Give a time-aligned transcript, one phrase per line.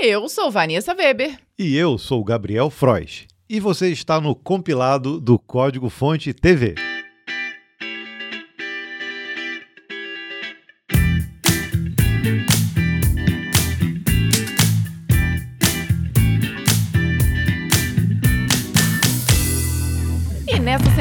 [0.00, 1.40] Eu sou Vanessa Weber.
[1.58, 3.26] E eu sou Gabriel Frois.
[3.50, 6.76] E você está no compilado do Código Fonte TV.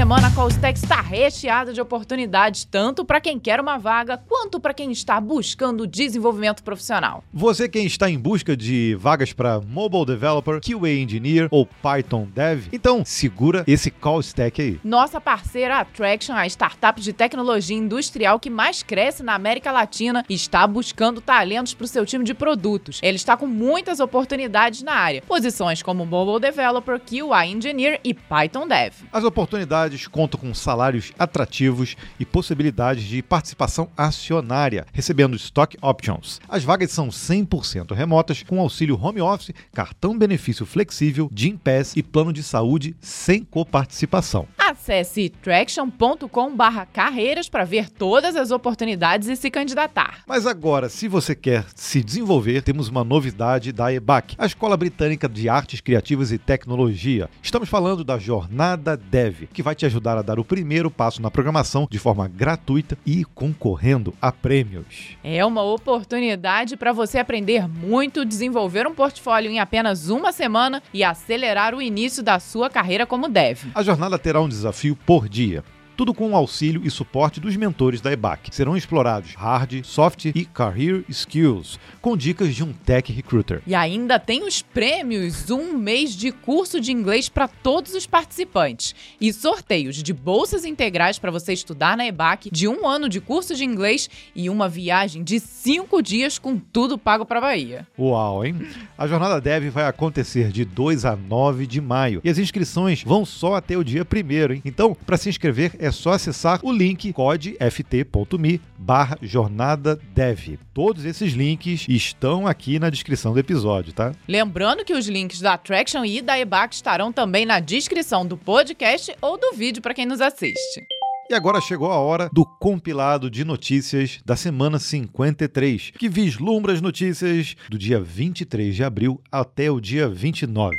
[0.07, 4.73] Semana a Callstack está recheada de oportunidades, tanto para quem quer uma vaga, quanto para
[4.73, 7.25] quem está buscando desenvolvimento profissional.
[7.33, 12.67] Você quem está em busca de vagas para Mobile Developer, QA Engineer ou Python Dev,
[12.71, 14.79] então segura esse Callstack aí.
[14.81, 20.65] Nossa parceira Attraction, a startup de tecnologia industrial que mais cresce na América Latina, está
[20.65, 23.01] buscando talentos para o seu time de produtos.
[23.03, 28.65] Ele está com muitas oportunidades na área, posições como Mobile Developer, QA Engineer e Python
[28.65, 28.93] Dev.
[29.11, 36.41] As oportunidades contam com salários atrativos e possibilidades de participação acionária, recebendo stock options.
[36.49, 42.03] As vagas são 100% remotas, com auxílio home office, cartão benefício flexível, Gym Pass e
[42.03, 44.47] plano de saúde sem coparticipação.
[44.59, 50.23] Acesse traction.com/carreiras para ver todas as oportunidades e se candidatar.
[50.27, 55.29] Mas agora, se você quer se desenvolver, temos uma novidade da EBAC, a Escola Britânica
[55.29, 57.29] de Artes Criativas e Tecnologia.
[57.41, 61.31] Estamos falando da Jornada Dev, que vai te ajudar a dar o primeiro passo na
[61.31, 65.17] programação de forma gratuita e concorrendo a prêmios.
[65.23, 71.03] É uma oportunidade para você aprender muito, desenvolver um portfólio em apenas uma semana e
[71.03, 73.65] acelerar o início da sua carreira como dev.
[73.73, 75.63] A jornada terá um desafio por dia
[75.97, 78.55] tudo com o auxílio e suporte dos mentores da EBAC.
[78.55, 83.63] Serão explorados hard, soft e career skills, com dicas de um tech recruiter.
[83.65, 88.93] E ainda tem os prêmios, um mês de curso de inglês para todos os participantes
[89.19, 93.55] e sorteios de bolsas integrais para você estudar na EBAC, de um ano de curso
[93.55, 97.87] de inglês e uma viagem de cinco dias com tudo pago para Bahia.
[97.97, 98.55] Uau, hein?
[98.95, 103.25] A jornada Dev vai acontecer de 2 a 9 de maio e as inscrições vão
[103.25, 104.61] só até o dia 1 hein?
[104.63, 110.57] Então, para se inscrever é só acessar o link codeft.me barra jornada dev.
[110.73, 114.13] Todos esses links estão aqui na descrição do episódio, tá?
[114.27, 119.15] Lembrando que os links da Attraction e da EBAC estarão também na descrição do podcast
[119.21, 120.81] ou do vídeo para quem nos assiste.
[121.29, 126.79] E agora chegou a hora do compilado de notícias da semana 53, que vislumbra as
[126.79, 130.77] notícias do dia 23 de abril até o dia 29.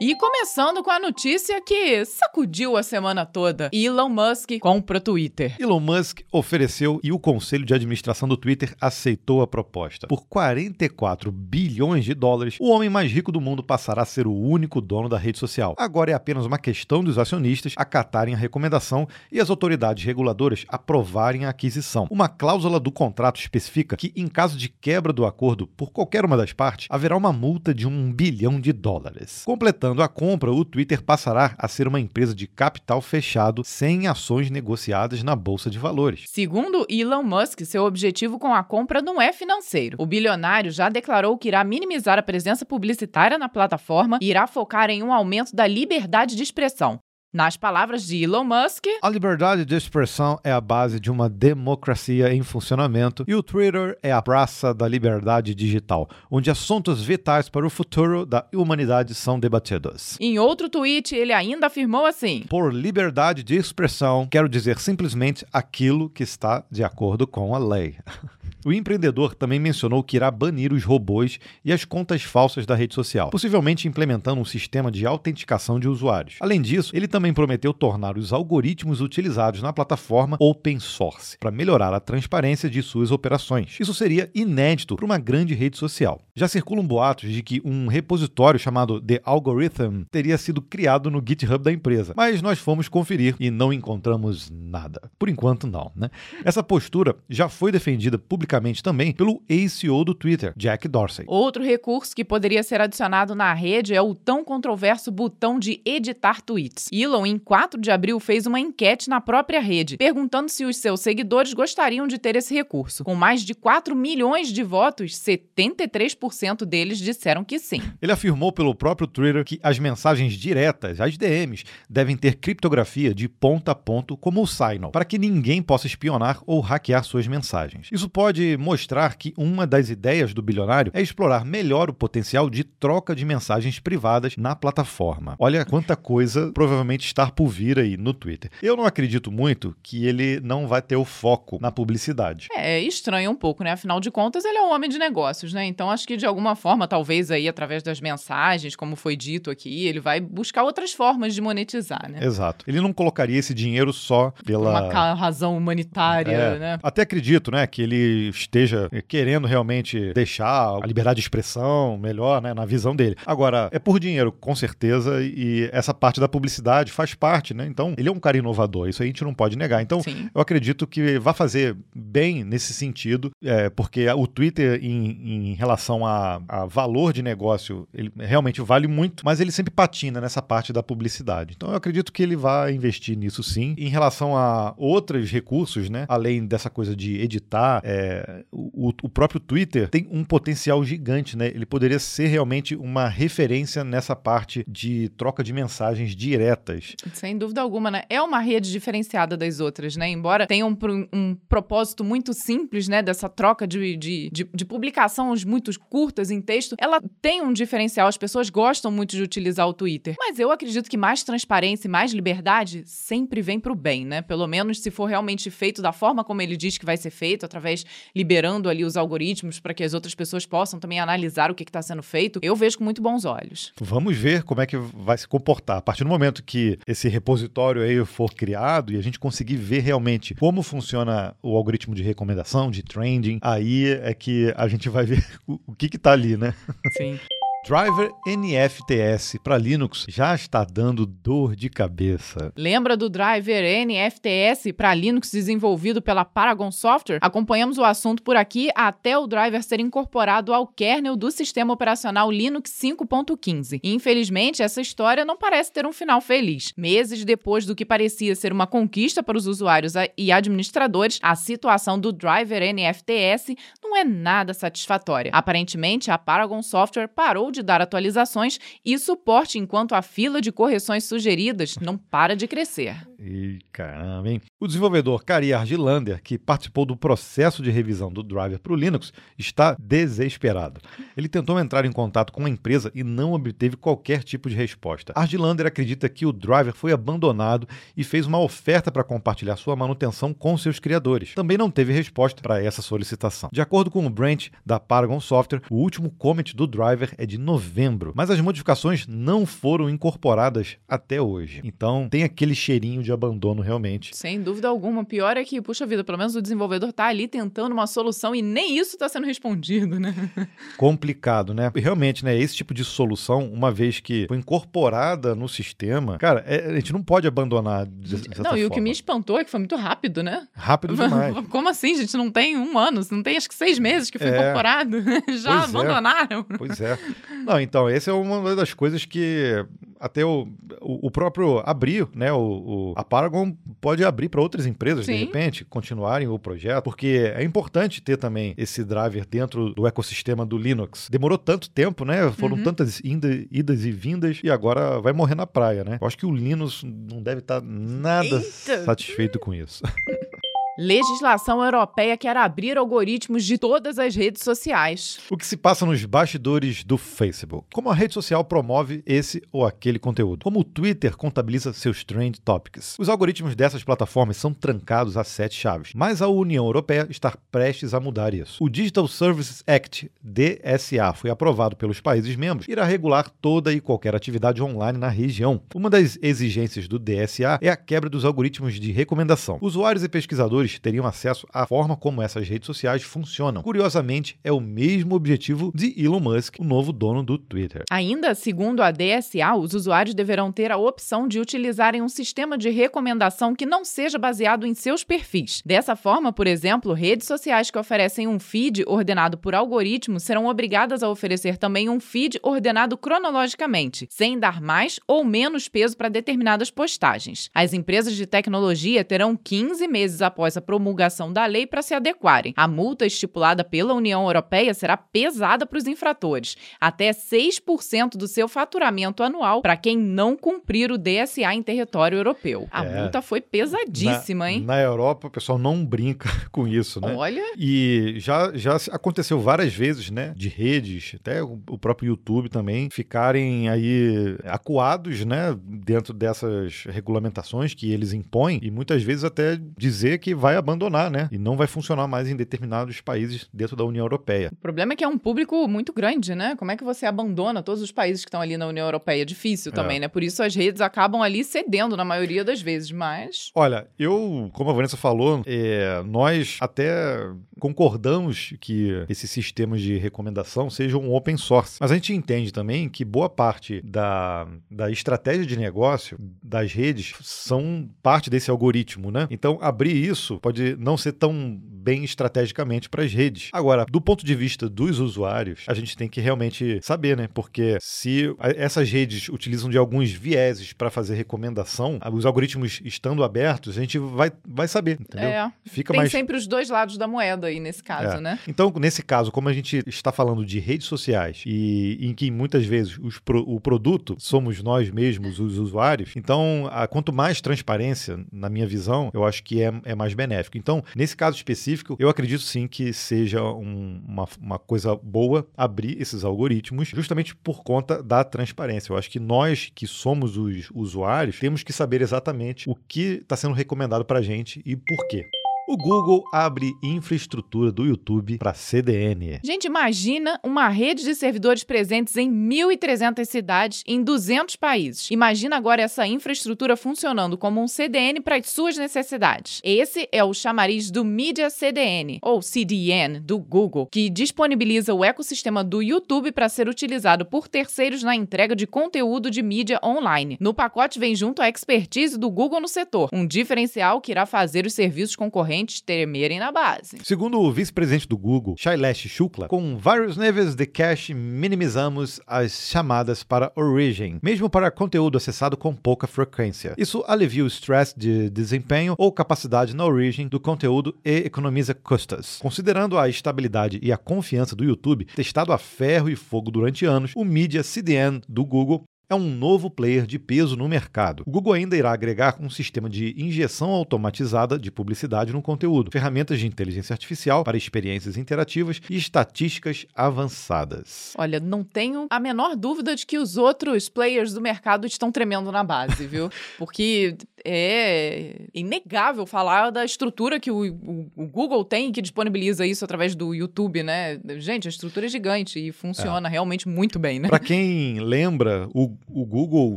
[0.00, 5.54] E começando com a notícia que sacudiu a semana toda: Elon Musk compra Twitter.
[5.56, 10.08] Elon Musk ofereceu e o conselho de administração do Twitter aceitou a proposta.
[10.08, 14.34] Por 44 bilhões de dólares, o homem mais rico do mundo passará a ser o
[14.34, 15.76] único dono da rede social.
[15.78, 21.44] Agora é apenas uma questão dos acionistas acatarem a recomendação e as autoridades reguladoras aprovarem
[21.44, 22.08] a aquisição.
[22.10, 26.36] Uma cláusula do contrato especifica que, em caso de quebra do acordo por qualquer uma
[26.36, 29.44] das partes, haverá uma multa de um bilhão de dólares.
[29.44, 34.50] Completando a compra, o Twitter passará a ser uma empresa de capital fechado sem ações
[34.50, 36.24] negociadas na bolsa de valores.
[36.26, 39.96] Segundo Elon Musk, seu objetivo com a compra não é financeiro.
[40.00, 44.90] O bilionário já declarou que irá minimizar a presença publicitária na plataforma e irá focar
[44.90, 46.98] em um aumento da liberdade de expressão.
[47.34, 52.32] Nas palavras de Elon Musk, a liberdade de expressão é a base de uma democracia
[52.32, 57.66] em funcionamento e o Twitter é a praça da liberdade digital, onde assuntos vitais para
[57.66, 60.16] o futuro da humanidade são debatidos.
[60.20, 66.08] Em outro tweet, ele ainda afirmou assim: Por liberdade de expressão, quero dizer simplesmente aquilo
[66.08, 67.96] que está de acordo com a lei.
[68.64, 72.94] O empreendedor também mencionou que irá banir os robôs e as contas falsas da rede
[72.94, 76.36] social, possivelmente implementando um sistema de autenticação de usuários.
[76.40, 81.92] Além disso, ele também prometeu tornar os algoritmos utilizados na plataforma open source, para melhorar
[81.92, 83.76] a transparência de suas operações.
[83.78, 86.22] Isso seria inédito para uma grande rede social.
[86.34, 91.62] Já circulam boatos de que um repositório chamado The Algorithm teria sido criado no GitHub
[91.62, 95.10] da empresa, mas nós fomos conferir e não encontramos nada.
[95.18, 95.92] Por enquanto, não.
[95.94, 96.08] Né?
[96.42, 101.24] Essa postura já foi defendida publicamente também pelo ex-CEO do Twitter, Jack Dorsey.
[101.28, 106.40] Outro recurso que poderia ser adicionado na rede é o tão controverso botão de editar
[106.40, 106.88] tweets.
[106.92, 111.00] Elon, em 4 de abril, fez uma enquete na própria rede, perguntando se os seus
[111.00, 113.04] seguidores gostariam de ter esse recurso.
[113.04, 117.82] Com mais de 4 milhões de votos, 73% deles disseram que sim.
[118.00, 123.28] Ele afirmou pelo próprio Twitter que as mensagens diretas, as DMs, devem ter criptografia de
[123.28, 127.88] ponta a ponto como o Signal, para que ninguém possa espionar ou hackear suas mensagens.
[127.90, 132.50] Isso pode pode mostrar que uma das ideias do bilionário é explorar melhor o potencial
[132.50, 135.34] de troca de mensagens privadas na plataforma.
[135.38, 138.50] Olha quanta coisa provavelmente está por vir aí no Twitter.
[138.62, 142.48] Eu não acredito muito que ele não vai ter o foco na publicidade.
[142.54, 143.72] É estranho um pouco, né?
[143.72, 145.64] Afinal de contas, ele é um homem de negócios, né?
[145.64, 149.86] Então acho que de alguma forma, talvez aí através das mensagens, como foi dito aqui,
[149.86, 152.24] ele vai buscar outras formas de monetizar, né?
[152.24, 152.64] Exato.
[152.68, 156.78] Ele não colocaria esse dinheiro só pela uma razão humanitária, é, né?
[156.82, 162.54] Até acredito, né, que ele esteja querendo realmente deixar a liberdade de expressão melhor, né,
[162.54, 163.16] na visão dele.
[163.26, 167.66] Agora, é por dinheiro, com certeza, e essa parte da publicidade faz parte, né?
[167.66, 169.82] Então, ele é um cara inovador, isso a gente não pode negar.
[169.82, 170.28] Então, Sim.
[170.34, 176.06] eu acredito que vai fazer bem nesse sentido, é, porque o Twitter, em, em relação
[176.06, 180.72] a, a, valor de negócio, ele realmente vale muito, mas ele sempre patina nessa parte
[180.72, 181.54] da publicidade.
[181.56, 183.74] Então, eu acredito que ele vai investir nisso sim.
[183.78, 188.13] Em relação a outros recursos, né, além dessa coisa de editar, é,
[188.52, 191.48] o, o próprio Twitter tem um potencial gigante, né?
[191.48, 196.94] Ele poderia ser realmente uma referência nessa parte de troca de mensagens diretas.
[197.12, 198.02] Sem dúvida alguma, né?
[198.08, 200.08] É uma rede diferenciada das outras, né?
[200.08, 200.76] Embora tenha um,
[201.12, 203.02] um propósito muito simples, né?
[203.02, 208.08] Dessa troca de, de, de, de publicações muito curtas em texto, ela tem um diferencial.
[208.08, 210.14] As pessoas gostam muito de utilizar o Twitter.
[210.18, 214.22] Mas eu acredito que mais transparência e mais liberdade sempre vem pro bem, né?
[214.22, 217.44] Pelo menos se for realmente feito da forma como ele diz que vai ser feito,
[217.44, 217.84] através
[218.14, 221.82] liberando ali os algoritmos para que as outras pessoas possam também analisar o que está
[221.82, 223.72] sendo feito, eu vejo com muito bons olhos.
[223.80, 225.78] Vamos ver como é que vai se comportar.
[225.78, 229.80] A partir do momento que esse repositório aí for criado e a gente conseguir ver
[229.80, 235.04] realmente como funciona o algoritmo de recomendação, de trending, aí é que a gente vai
[235.04, 236.54] ver o, o que está ali, né?
[236.96, 237.18] Sim.
[237.66, 242.52] Driver NFTS para Linux já está dando dor de cabeça.
[242.54, 247.20] Lembra do driver NFTS para Linux desenvolvido pela Paragon Software?
[247.22, 252.30] Acompanhamos o assunto por aqui até o driver ser incorporado ao kernel do sistema operacional
[252.30, 253.80] Linux 5.15.
[253.82, 256.70] Infelizmente, essa história não parece ter um final feliz.
[256.76, 261.98] Meses depois do que parecia ser uma conquista para os usuários e administradores, a situação
[261.98, 265.30] do driver NFTS não é nada satisfatória.
[265.32, 271.04] Aparentemente, a Paragon Software parou de dar atualizações e suporte enquanto a fila de correções
[271.04, 272.96] sugeridas não para de crescer.
[273.26, 274.40] E caramba, hein?
[274.60, 279.14] O desenvolvedor Kari Argilander, que participou do processo de revisão do driver para o Linux,
[279.38, 280.78] está desesperado.
[281.16, 285.14] Ele tentou entrar em contato com a empresa e não obteve qualquer tipo de resposta.
[285.16, 287.66] Argilander acredita que o driver foi abandonado
[287.96, 291.34] e fez uma oferta para compartilhar sua manutenção com seus criadores.
[291.34, 293.48] Também não teve resposta para essa solicitação.
[293.50, 297.38] De acordo com o Branch da Paragon Software, o último commit do driver é de
[297.38, 301.62] novembro, mas as modificações não foram incorporadas até hoje.
[301.64, 304.16] Então tem aquele cheirinho de abandono realmente.
[304.16, 305.02] Sem dúvida alguma.
[305.02, 308.34] O pior é que, puxa vida, pelo menos o desenvolvedor tá ali tentando uma solução
[308.34, 310.14] e nem isso está sendo respondido, né?
[310.76, 311.70] Complicado, né?
[311.74, 312.36] E realmente, né?
[312.36, 316.92] Esse tipo de solução, uma vez que foi incorporada no sistema, cara, é, a gente
[316.92, 317.86] não pode abandonar.
[317.86, 318.66] Não, e forma.
[318.66, 320.46] o que me espantou é que foi muito rápido, né?
[320.54, 321.34] Rápido demais.
[321.48, 322.16] Como assim, gente?
[322.16, 324.38] Não tem um ano, não tem acho que seis meses que foi é.
[324.38, 325.02] incorporado.
[325.38, 325.78] Já pois é.
[325.78, 326.46] abandonaram.
[326.48, 326.58] É.
[326.58, 326.98] Pois é.
[327.44, 329.64] Não, então, essa é uma das coisas que
[330.04, 330.48] até o,
[330.80, 332.32] o, o próprio abrir, né?
[332.32, 335.12] O, o, a Paragon pode abrir para outras empresas, Sim.
[335.12, 340.44] de repente, continuarem o projeto, porque é importante ter também esse driver dentro do ecossistema
[340.44, 341.08] do Linux.
[341.10, 342.30] Demorou tanto tempo, né?
[342.32, 342.62] Foram uhum.
[342.62, 345.98] tantas idas e vindas e agora vai morrer na praia, né?
[346.00, 348.84] Eu acho que o Linux não deve estar tá nada Eita.
[348.84, 349.82] satisfeito com isso.
[350.76, 355.20] Legislação europeia quer abrir algoritmos de todas as redes sociais.
[355.30, 357.68] O que se passa nos bastidores do Facebook?
[357.72, 360.42] Como a rede social promove esse ou aquele conteúdo?
[360.42, 362.96] Como o Twitter contabiliza seus trend topics?
[362.98, 367.94] Os algoritmos dessas plataformas são trancados a sete chaves, mas a União Europeia está prestes
[367.94, 368.62] a mudar isso.
[368.62, 373.80] O Digital Services Act, DSA, foi aprovado pelos países membros e irá regular toda e
[373.80, 375.62] qualquer atividade online na região.
[375.72, 379.58] Uma das exigências do DSA é a quebra dos algoritmos de recomendação.
[379.60, 383.62] Usuários e pesquisadores consumidores teriam acesso à forma como essas redes sociais funcionam.
[383.62, 387.84] Curiosamente, é o mesmo objetivo de Elon Musk, o novo dono do Twitter.
[387.90, 392.70] Ainda segundo a DSA, os usuários deverão ter a opção de utilizarem um sistema de
[392.70, 395.62] recomendação que não seja baseado em seus perfis.
[395.64, 401.02] Dessa forma, por exemplo, redes sociais que oferecem um feed ordenado por algoritmo serão obrigadas
[401.02, 406.70] a oferecer também um feed ordenado cronologicamente, sem dar mais ou menos peso para determinadas
[406.70, 407.50] postagens.
[407.54, 411.94] As empresas de tecnologia terão 15 meses após após a promulgação da lei para se
[411.94, 412.52] adequarem.
[412.56, 418.48] A multa estipulada pela União Europeia será pesada para os infratores, até 6% do seu
[418.48, 422.68] faturamento anual para quem não cumprir o DSA em território europeu.
[422.70, 424.60] A é, multa foi pesadíssima, na, hein?
[424.62, 427.14] Na Europa, o pessoal não brinca com isso, né?
[427.14, 427.42] Olha.
[427.58, 430.32] E já, já aconteceu várias vezes, né?
[430.36, 435.56] De redes, até o próprio YouTube também, ficarem aí acuados, né?
[435.62, 441.26] Dentro dessas regulamentações que eles impõem e muitas vezes até dizer que vai abandonar, né?
[441.32, 444.50] E não vai funcionar mais em determinados países dentro da União Europeia.
[444.52, 446.54] O problema é que é um público muito grande, né?
[446.56, 449.22] Como é que você abandona todos os países que estão ali na União Europeia?
[449.22, 449.74] É difícil é.
[449.74, 450.06] também, né?
[450.06, 453.50] Por isso as redes acabam ali cedendo na maioria das vezes, mas.
[453.54, 457.26] Olha, eu, como a Vanessa falou, é, nós até
[457.58, 461.78] concordamos que esses sistemas de recomendação sejam open source.
[461.80, 467.14] Mas a gente entende também que boa parte da, da estratégia de negócio das redes
[467.22, 469.26] são parte desse algoritmo, né?
[469.30, 473.50] Então, abrir isso pode não ser tão bem estrategicamente para as redes.
[473.52, 477.28] Agora, do ponto de vista dos usuários, a gente tem que realmente saber, né?
[477.32, 483.76] Porque se essas redes utilizam de alguns vieses para fazer recomendação, os algoritmos estando abertos,
[483.76, 485.28] a gente vai, vai saber, entendeu?
[485.28, 485.52] É.
[485.66, 486.10] Fica tem mais...
[486.10, 488.20] sempre os dois lados da moeda aí nesse caso, é.
[488.20, 488.38] né?
[488.48, 492.64] Então, nesse caso, como a gente está falando de redes sociais e em que muitas
[492.64, 498.48] vezes pro, o produto somos nós mesmos, os usuários, então, a, quanto mais transparência, na
[498.48, 500.23] minha visão, eu acho que é, é mais benéfico.
[500.58, 505.46] Então, nesse caso específico, específico, eu acredito sim que seja um, uma, uma coisa boa
[505.56, 508.92] abrir esses algoritmos justamente por conta da transparência.
[508.92, 513.36] Eu acho que nós que somos os usuários temos que saber exatamente o que está
[513.36, 515.24] sendo recomendado para a gente e por quê.
[515.66, 519.40] O Google abre infraestrutura do YouTube para CDN.
[519.42, 525.10] Gente, imagina uma rede de servidores presentes em 1.300 cidades em 200 países.
[525.10, 529.62] Imagina agora essa infraestrutura funcionando como um CDN para as suas necessidades.
[529.64, 535.64] Esse é o chamariz do Media CDN, ou CDN, do Google, que disponibiliza o ecossistema
[535.64, 540.36] do YouTube para ser utilizado por terceiros na entrega de conteúdo de mídia online.
[540.38, 544.66] No pacote vem junto a expertise do Google no setor, um diferencial que irá fazer
[544.66, 546.98] os serviços concorrentes concorrentes tremerem na base.
[547.04, 553.22] Segundo o vice-presidente do Google, Shailesh Shukla, com vários níveis de cache minimizamos as chamadas
[553.22, 556.74] para origin, mesmo para conteúdo acessado com pouca frequência.
[556.76, 562.38] Isso alivia o stress de desempenho ou capacidade na origin do conteúdo e economiza custas.
[562.40, 567.12] Considerando a estabilidade e a confiança do YouTube, testado a ferro e fogo durante anos,
[567.14, 571.22] o Media CDN do Google é um novo player de peso no mercado.
[571.26, 576.38] O Google ainda irá agregar um sistema de injeção automatizada de publicidade no conteúdo, ferramentas
[576.38, 581.12] de inteligência artificial para experiências interativas e estatísticas avançadas.
[581.16, 585.52] Olha, não tenho a menor dúvida de que os outros players do mercado estão tremendo
[585.52, 586.30] na base, viu?
[586.58, 592.84] Porque é inegável falar da estrutura que o, o, o, Google tem que disponibiliza isso
[592.84, 594.18] através do YouTube, né?
[594.38, 596.30] Gente, a estrutura é gigante e funciona é.
[596.30, 597.28] realmente muito bem, né?
[597.28, 599.76] Para quem lembra, o, o Google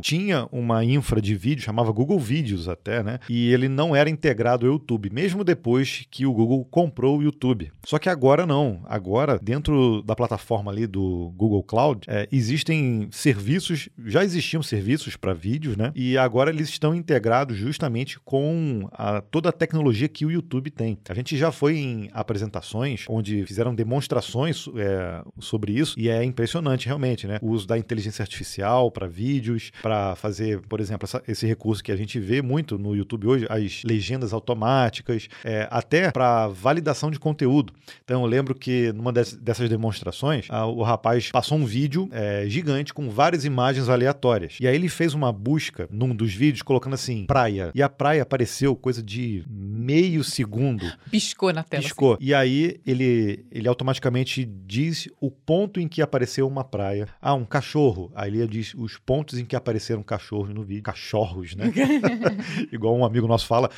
[0.00, 3.18] tinha uma infra de vídeo, chamava Google Vídeos até, né?
[3.28, 7.72] E ele não era integrado ao YouTube, mesmo depois que o Google comprou o YouTube.
[7.84, 8.80] Só que agora não.
[8.84, 15.32] Agora, dentro da plataforma ali do Google Cloud, é, existem serviços, já existiam serviços para
[15.32, 15.92] vídeos, né?
[15.94, 20.98] E agora eles estão integrados justamente com a, toda a tecnologia que o YouTube tem.
[21.08, 26.86] A gente já foi em apresentações onde fizeram demonstrações é, sobre isso e é impressionante
[26.86, 27.38] realmente, né?
[27.42, 31.92] O uso da inteligência artificial para vídeos, para fazer, por exemplo, essa, esse recurso que
[31.92, 37.18] a gente vê muito no YouTube hoje, as legendas automáticas, é, até para validação de
[37.18, 37.72] conteúdo.
[38.04, 42.92] Então eu lembro que numa dessas demonstrações, a, o rapaz passou um vídeo é, gigante
[42.92, 44.56] com várias imagens aleatórias.
[44.60, 47.70] E aí ele fez uma busca num dos vídeos colocando assim, praia.
[47.74, 50.84] E a praia apareceu coisa de meio segundo.
[51.10, 51.82] Piscou na tela.
[51.82, 52.14] Piscou.
[52.14, 52.24] Assim.
[52.24, 57.08] E aí ele, ele automaticamente diz o ponto em que apareceu uma praia.
[57.20, 58.10] Ah, um cachorro.
[58.14, 60.82] Aí ele diz os pontos em que apareceram cachorros no vídeo.
[60.82, 61.72] Cachorros, né?
[62.72, 63.70] Igual um amigo nosso fala.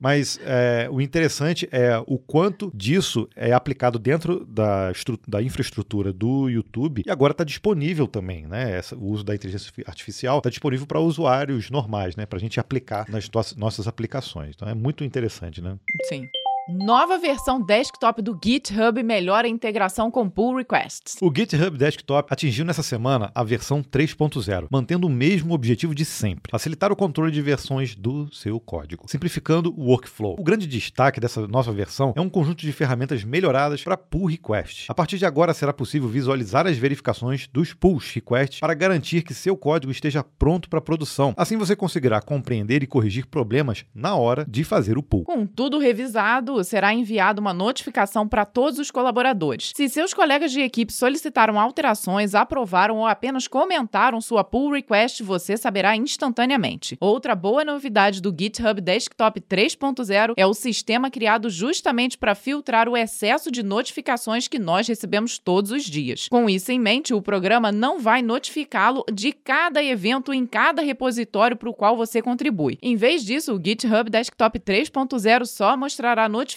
[0.00, 4.90] Mas é, o interessante é o quanto disso é aplicado dentro da,
[5.28, 8.78] da infraestrutura do YouTube e agora está disponível também, né?
[8.78, 12.24] Essa, o uso da inteligência artificial está disponível para usuários normais, né?
[12.24, 14.54] Para a gente aplicar nas nossas aplicações.
[14.56, 15.76] Então é muito interessante, né?
[16.08, 16.26] Sim.
[16.72, 21.16] Nova versão desktop do GitHub melhora a integração com pull requests.
[21.20, 26.50] O GitHub Desktop atingiu nessa semana a versão 3.0, mantendo o mesmo objetivo de sempre:
[26.50, 30.36] facilitar o controle de versões do seu código, simplificando o workflow.
[30.38, 34.88] O grande destaque dessa nova versão é um conjunto de ferramentas melhoradas para pull requests.
[34.88, 39.34] A partir de agora será possível visualizar as verificações dos pull requests para garantir que
[39.34, 41.34] seu código esteja pronto para produção.
[41.36, 45.24] Assim você conseguirá compreender e corrigir problemas na hora de fazer o pull.
[45.24, 49.72] Com tudo revisado, será enviada uma notificação para todos os colaboradores.
[49.74, 55.56] Se seus colegas de equipe solicitaram alterações, aprovaram ou apenas comentaram sua pull request, você
[55.56, 56.96] saberá instantaneamente.
[57.00, 62.96] Outra boa novidade do GitHub Desktop 3.0 é o sistema criado justamente para filtrar o
[62.96, 66.28] excesso de notificações que nós recebemos todos os dias.
[66.28, 71.56] Com isso em mente, o programa não vai notificá-lo de cada evento em cada repositório
[71.56, 72.78] para o qual você contribui.
[72.82, 76.49] Em vez disso, o GitHub Desktop 3.0 só mostrará notificações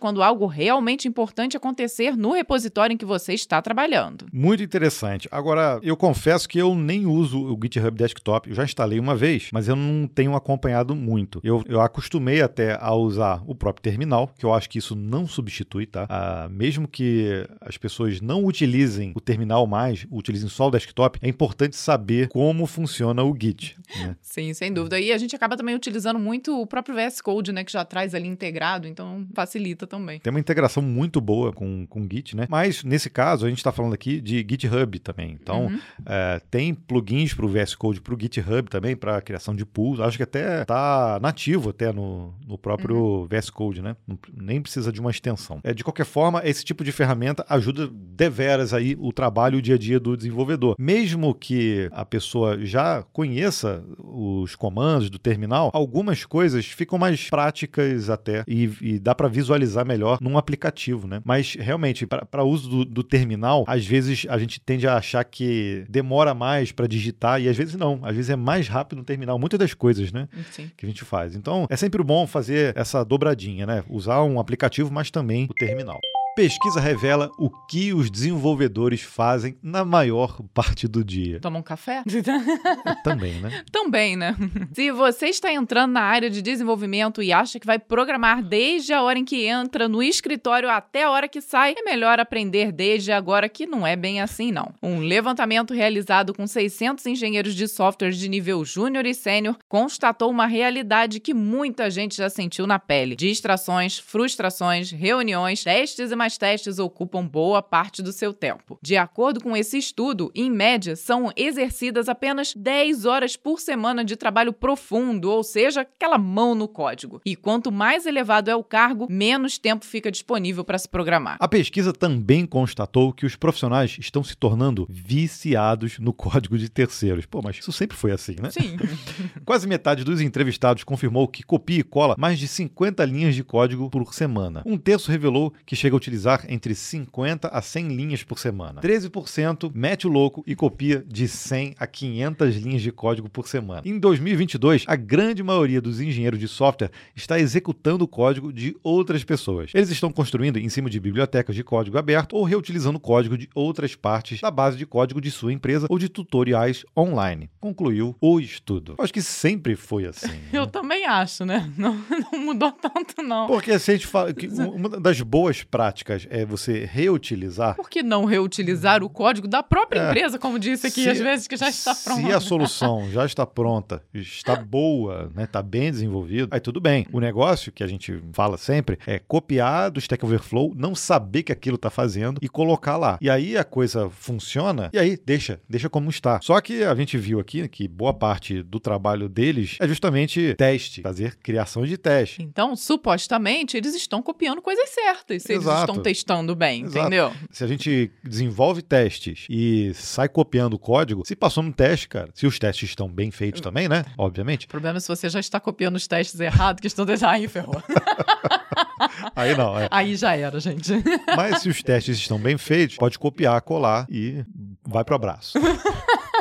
[0.00, 4.26] quando algo realmente importante acontecer no repositório em que você está trabalhando.
[4.32, 5.28] Muito interessante.
[5.30, 8.48] Agora, eu confesso que eu nem uso o GitHub Desktop.
[8.48, 11.40] Eu já instalei uma vez, mas eu não tenho acompanhado muito.
[11.42, 15.26] Eu, eu acostumei até a usar o próprio terminal, que eu acho que isso não
[15.26, 16.06] substitui, tá?
[16.08, 21.28] Ah, mesmo que as pessoas não utilizem o terminal mais, utilizem só o desktop, é
[21.28, 23.76] importante saber como funciona o Git.
[23.96, 24.16] Né?
[24.22, 24.98] Sim, sem dúvida.
[24.98, 27.64] E a gente acaba também utilizando muito o próprio VS Code, né?
[27.64, 30.18] Que já traz ali integrado, então facilita também.
[30.20, 32.46] Tem uma integração muito boa com, com Git, né?
[32.48, 35.36] Mas nesse caso, a gente está falando aqui de GitHub também.
[35.40, 35.78] Então, Uhum.
[36.06, 40.00] é, tem plugins para o VS Code para o GitHub também, para criação de pools.
[40.00, 43.96] Acho que até tá nativo até no, no próprio VS Code, né?
[44.06, 45.60] Não- nem precisa de uma extensão.
[45.64, 49.74] É, de qualquer forma, esse tipo de ferramenta ajuda deveras aí o trabalho o dia
[49.74, 50.74] a dia do desenvolvedor.
[50.78, 58.10] Mesmo que a pessoa já conheça os comandos do terminal, algumas coisas ficam mais práticas
[58.10, 61.20] até e, e dá para visualizar melhor num aplicativo, né?
[61.24, 65.84] Mas realmente, para uso do, do terminal, às vezes a gente tende a achar que
[65.88, 68.00] demora mais para digitar e às vezes não.
[68.02, 69.38] Às vezes é mais rápido no terminal.
[69.38, 70.28] Muitas das coisas, né?
[70.50, 70.70] Sim.
[70.76, 71.34] Que a gente faz.
[71.34, 73.84] Então, é sempre bom fazer essa dobradinha, né?
[73.88, 75.98] Usar um aplicativo, mas também o terminal.
[76.34, 81.38] Pesquisa revela o que os desenvolvedores fazem na maior parte do dia.
[81.40, 82.02] Toma um café?
[83.04, 83.62] Também, né?
[83.70, 84.34] Também, né?
[84.72, 89.02] Se você está entrando na área de desenvolvimento e acha que vai programar desde a
[89.02, 93.12] hora em que entra no escritório até a hora que sai, é melhor aprender desde
[93.12, 94.72] agora que não é bem assim, não.
[94.82, 100.46] Um levantamento realizado com 600 engenheiros de software de nível júnior e sênior constatou uma
[100.46, 103.14] realidade que muita gente já sentiu na pele.
[103.14, 108.78] Distrações, frustrações, reuniões, testes e mais testes ocupam boa parte do seu tempo.
[108.80, 114.14] De acordo com esse estudo, em média, são exercidas apenas 10 horas por semana de
[114.14, 117.20] trabalho profundo, ou seja, aquela mão no código.
[117.26, 121.38] E quanto mais elevado é o cargo, menos tempo fica disponível para se programar.
[121.40, 127.26] A pesquisa também constatou que os profissionais estão se tornando viciados no código de terceiros.
[127.26, 128.48] Pô, mas isso sempre foi assim, né?
[128.52, 128.76] Sim.
[129.44, 133.90] Quase metade dos entrevistados confirmou que copia e cola mais de 50 linhas de código
[133.90, 134.62] por semana.
[134.64, 136.11] Um terço revelou que chega a utilizar
[136.48, 138.80] entre 50 a 100 linhas por semana.
[138.80, 143.82] 13% mete o louco e copia de 100 a 500 linhas de código por semana.
[143.84, 149.24] Em 2022, a grande maioria dos engenheiros de software está executando o código de outras
[149.24, 149.70] pessoas.
[149.74, 153.94] Eles estão construindo em cima de bibliotecas de código aberto ou reutilizando código de outras
[153.94, 157.50] partes da base de código de sua empresa ou de tutoriais online.
[157.60, 158.94] Concluiu o estudo.
[158.98, 160.28] Acho que sempre foi assim.
[160.28, 160.48] né?
[160.52, 161.70] Eu também acho, né?
[161.76, 161.94] Não,
[162.32, 163.46] não mudou tanto, não.
[163.46, 167.76] Porque se a gente fala que uma das boas práticas é você reutilizar.
[167.76, 170.08] Por que não reutilizar o código da própria É.
[170.10, 172.26] empresa, como disse aqui, Se- às vezes que já está pronto?
[172.26, 177.06] Se a solução já está pronta, está boa, né, está bem desenvolvido, aí tudo bem.
[177.12, 181.52] O negócio que a gente fala sempre é copiar do Stack Overflow, não saber que
[181.52, 183.18] aquilo está fazendo e colocar lá.
[183.20, 186.40] E aí a coisa funciona e aí deixa, deixa como está.
[186.42, 191.02] Só que a gente viu aqui que boa parte do trabalho deles é justamente teste,
[191.02, 192.42] fazer criação de teste.
[192.42, 195.91] Então, supostamente, eles estão copiando coisas certas, se eles Exato.
[195.92, 196.98] Estão testando bem, Exato.
[196.98, 197.32] entendeu?
[197.50, 202.30] Se a gente desenvolve testes e sai copiando o código, se passou no teste, cara,
[202.34, 204.04] se os testes estão bem feitos também, né?
[204.16, 204.66] Obviamente.
[204.66, 207.30] O problema é se você já está copiando os testes errados, que estão deixando.
[207.30, 207.82] Aí ferrou.
[209.34, 209.88] Aí não, é.
[209.90, 210.92] Aí já era, gente.
[211.36, 214.44] Mas se os testes estão bem feitos, pode copiar, colar e
[214.86, 215.58] vai pro abraço.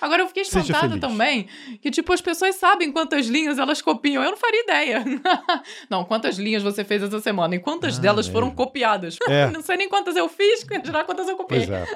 [0.00, 1.46] Agora eu fiquei espantada também
[1.80, 4.22] que, tipo, as pessoas sabem quantas linhas elas copiam.
[4.22, 5.04] Eu não faria ideia.
[5.90, 8.32] não, quantas linhas você fez essa semana e quantas Ah, delas é.
[8.32, 9.16] foram copiadas.
[9.28, 9.48] É.
[9.50, 11.66] Não sei nem quantas eu fiz, dirá quantas eu copiei.
[11.66, 11.86] Pois é.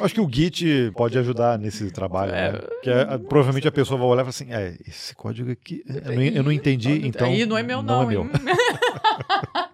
[0.00, 2.48] Acho que o Git pode ajudar nesse trabalho, né?
[2.48, 2.80] É.
[2.82, 6.12] Que é, provavelmente a pessoa vai olhar e falar assim: é, esse código aqui, eu
[6.14, 7.26] não, eu não entendi, então.
[7.26, 8.02] Aí não é meu, não.
[8.02, 8.26] é meu.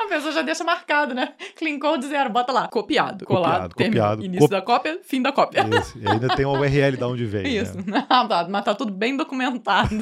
[0.00, 0.08] hein?
[0.08, 1.32] pessoa já deixa marcado, né?
[1.56, 4.24] Clean Code zero, bota lá, copiado, colado, Copiado, copiado.
[4.24, 5.66] Início Cop- da cópia, fim da cópia.
[5.80, 5.98] Isso.
[5.98, 7.46] E ainda tem o URL de onde veio.
[7.46, 7.76] Isso.
[7.86, 8.06] Né?
[8.10, 9.88] Ah, tá, mas tá tudo bem documentado.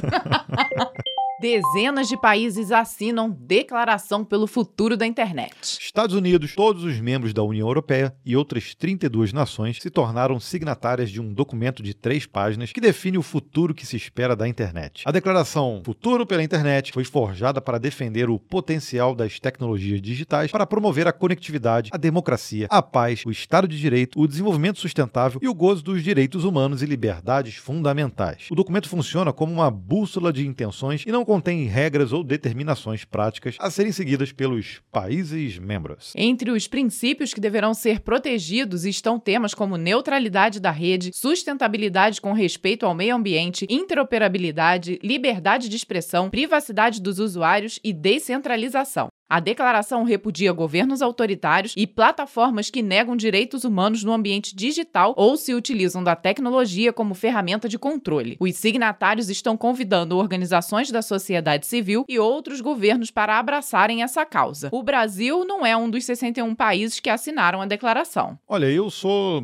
[1.39, 5.79] Dezenas de países assinam Declaração pelo Futuro da Internet.
[5.79, 11.09] Estados Unidos, todos os membros da União Europeia e outras 32 nações se tornaram signatárias
[11.09, 15.03] de um documento de três páginas que define o futuro que se espera da internet.
[15.05, 20.67] A declaração Futuro pela Internet foi forjada para defender o potencial das tecnologias digitais para
[20.67, 25.47] promover a conectividade, a democracia, a paz, o Estado de Direito, o desenvolvimento sustentável e
[25.47, 28.47] o gozo dos direitos humanos e liberdades fundamentais.
[28.51, 33.55] O documento funciona como uma bússola de intenções e não contém regras ou determinações práticas
[33.59, 36.11] a serem seguidas pelos países membros.
[36.15, 42.33] Entre os princípios que deverão ser protegidos estão temas como neutralidade da rede, sustentabilidade com
[42.33, 49.09] respeito ao meio ambiente, interoperabilidade, liberdade de expressão, privacidade dos usuários e descentralização.
[49.29, 55.37] A declaração repudia governos autoritários e plataformas que negam direitos humanos no ambiente digital ou
[55.37, 58.37] se utilizam da tecnologia como ferramenta de controle.
[58.39, 64.69] Os signatários estão convidando organizações da sociedade civil e outros governos para abraçarem essa causa.
[64.71, 68.35] O Brasil não é um dos 61 países que assinaram a declaração.
[68.47, 69.43] Olha, eu sou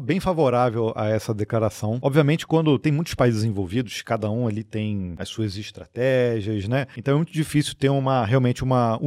[0.00, 1.98] bem favorável a essa declaração.
[2.02, 6.86] Obviamente, quando tem muitos países envolvidos, cada um ali tem as suas estratégias, né?
[6.94, 8.98] Então é muito difícil ter uma realmente uma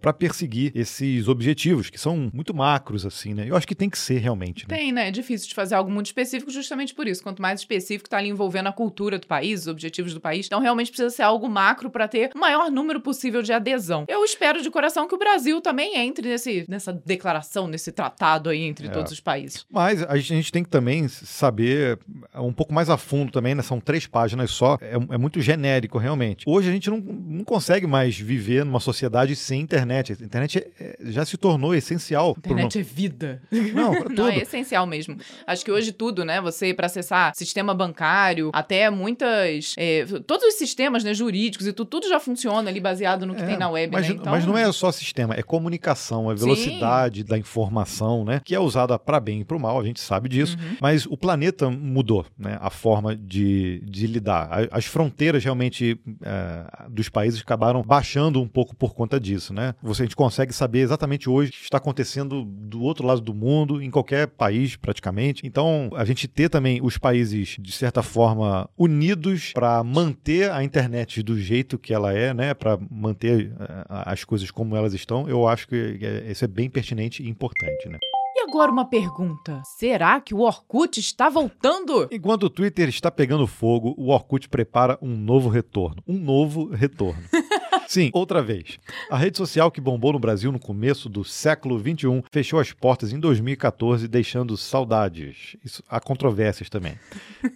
[0.00, 3.46] para perseguir esses objetivos que são muito macros assim, né?
[3.48, 4.66] Eu acho que tem que ser realmente.
[4.68, 4.76] Né?
[4.76, 5.08] Tem, né?
[5.08, 7.22] É difícil de fazer algo muito específico justamente por isso.
[7.22, 10.46] Quanto mais específico tá ali envolvendo a cultura do país, os objetivos do país.
[10.46, 14.04] Então realmente precisa ser algo macro para ter o maior número possível de adesão.
[14.08, 18.62] Eu espero de coração que o Brasil também entre nesse, nessa declaração, nesse tratado aí
[18.62, 18.90] entre É.
[18.90, 19.64] todos os países.
[19.70, 21.98] Mas a gente tem que também saber
[22.34, 23.62] um pouco mais a fundo também, né?
[23.62, 26.44] São três páginas só, é, é muito genérico realmente.
[26.46, 30.12] Hoje a gente não, não consegue mais viver numa sociedade sem internet.
[30.20, 32.34] A internet é- é- já se tornou essencial.
[32.34, 33.40] pro Internet é vida.
[33.72, 34.42] Não, pra Não, é tudo.
[34.42, 35.16] essencial mesmo.
[35.46, 36.40] Acho que hoje tudo, né?
[36.40, 39.74] Você, para acessar sistema bancário, até muitas.
[39.78, 43.42] é, todos os sistemas né, jurídicos e tudo, tudo já funciona ali baseado no que
[43.42, 44.14] É, tem na web, mas, né?
[44.14, 46.44] Então, mas não é só sistema, é comunicação, é Sim.
[46.44, 48.40] velocidade da informação, né?
[48.44, 50.56] Que é usada para bem e para o mal, a gente sabe disso.
[50.58, 50.76] Uhum.
[50.80, 52.58] Mas o planeta mudou, né?
[52.60, 54.68] A forma de, de lidar.
[54.70, 59.74] As fronteiras realmente é, dos países acabaram baixando um pouco por conta disso, né?
[59.82, 63.32] Você, a gente consegue saber exatamente hoje o que está acontecendo do outro lado do
[63.32, 65.46] mundo, em qualquer país praticamente.
[65.46, 71.22] Então, a gente ter também os países, de certa forma, unidos para manter a internet
[71.22, 72.54] do jeito que ela é, né?
[72.54, 76.68] Para manter eh, as coisas como elas estão, eu acho que eh, isso é bem
[76.68, 77.98] pertinente e importante, né?
[78.36, 82.06] E agora uma pergunta: será que o Orkut está voltando?
[82.12, 86.02] Enquanto o Twitter está pegando fogo, o Orkut prepara um novo retorno.
[86.06, 87.22] Um novo retorno.
[87.86, 88.78] Sim, outra vez.
[89.10, 93.12] A rede social que bombou no Brasil no começo do século XXI fechou as portas
[93.12, 95.56] em 2014, deixando saudades.
[95.64, 96.94] Isso, há controvérsias também.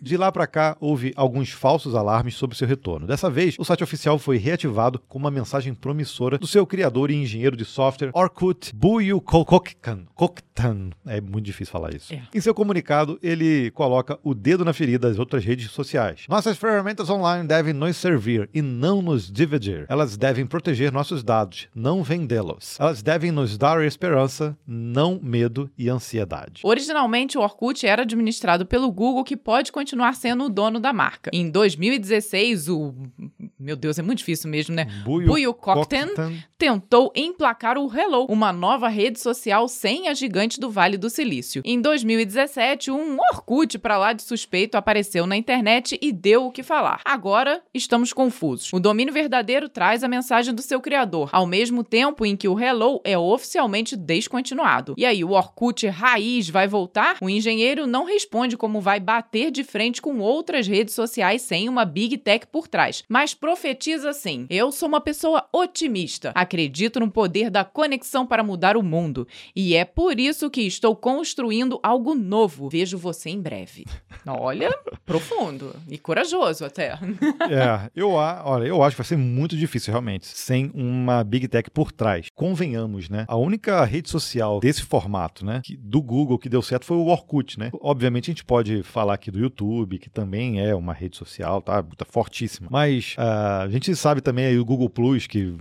[0.00, 3.06] De lá para cá, houve alguns falsos alarmes sobre seu retorno.
[3.06, 7.14] Dessa vez, o site oficial foi reativado com uma mensagem promissora do seu criador e
[7.14, 10.06] engenheiro de software, Orkut Buyukoktan.
[10.14, 10.90] Koktan.
[11.06, 12.12] É muito difícil falar isso.
[12.14, 12.22] É.
[12.34, 16.24] Em seu comunicado, ele coloca o dedo na ferida das outras redes sociais.
[16.28, 19.86] Nossas ferramentas online devem nos servir e não nos dividir.
[19.88, 22.78] Elas devem proteger nossos dados, não vendê-los.
[22.78, 26.62] Elas devem nos dar esperança, não medo e ansiedade.
[26.64, 31.30] Originalmente, o Orkut era administrado pelo Google, que pode continuar sendo o dono da marca.
[31.32, 32.94] Em 2016, o.
[33.58, 34.86] Meu Deus, é muito difícil mesmo, né?
[35.04, 36.08] Buyukoktan
[36.60, 41.62] tentou emplacar o Hello, uma nova rede social sem a gigante do Vale do Silício.
[41.64, 46.62] Em 2017, um Orkut pra lá de suspeito apareceu na internet e deu o que
[46.62, 47.00] falar.
[47.02, 48.70] Agora, estamos confusos.
[48.74, 52.58] O domínio verdadeiro traz a mensagem do seu criador, ao mesmo tempo em que o
[52.58, 54.94] Hello é oficialmente descontinuado.
[54.96, 57.16] E aí, o Orkut raiz vai voltar?
[57.20, 61.84] O engenheiro não responde como vai bater de frente com outras redes sociais sem uma
[61.84, 66.32] big tech por trás, mas profetiza assim: Eu sou uma pessoa otimista.
[66.34, 69.26] Acredito no poder da conexão para mudar o mundo.
[69.54, 72.68] E é por isso que estou construindo algo novo.
[72.68, 73.86] Vejo você em breve.
[74.26, 74.70] Olha,
[75.04, 76.98] profundo e corajoso até.
[77.50, 81.70] É, eu, olha, eu acho que vai ser muito difícil, realmente, sem uma Big Tech
[81.70, 82.26] por trás.
[82.34, 83.24] Convenhamos, né?
[83.28, 87.06] A única rede social desse formato, né, que- do Google que deu certo foi o
[87.06, 87.70] Orkut, né?
[87.80, 91.82] Obviamente a gente pode falar aqui do YouTube, que também é uma rede social, tá?
[91.82, 92.68] Tá fortíssima.
[92.70, 95.56] Mas ah, a gente sabe também aí o Google Plus, que,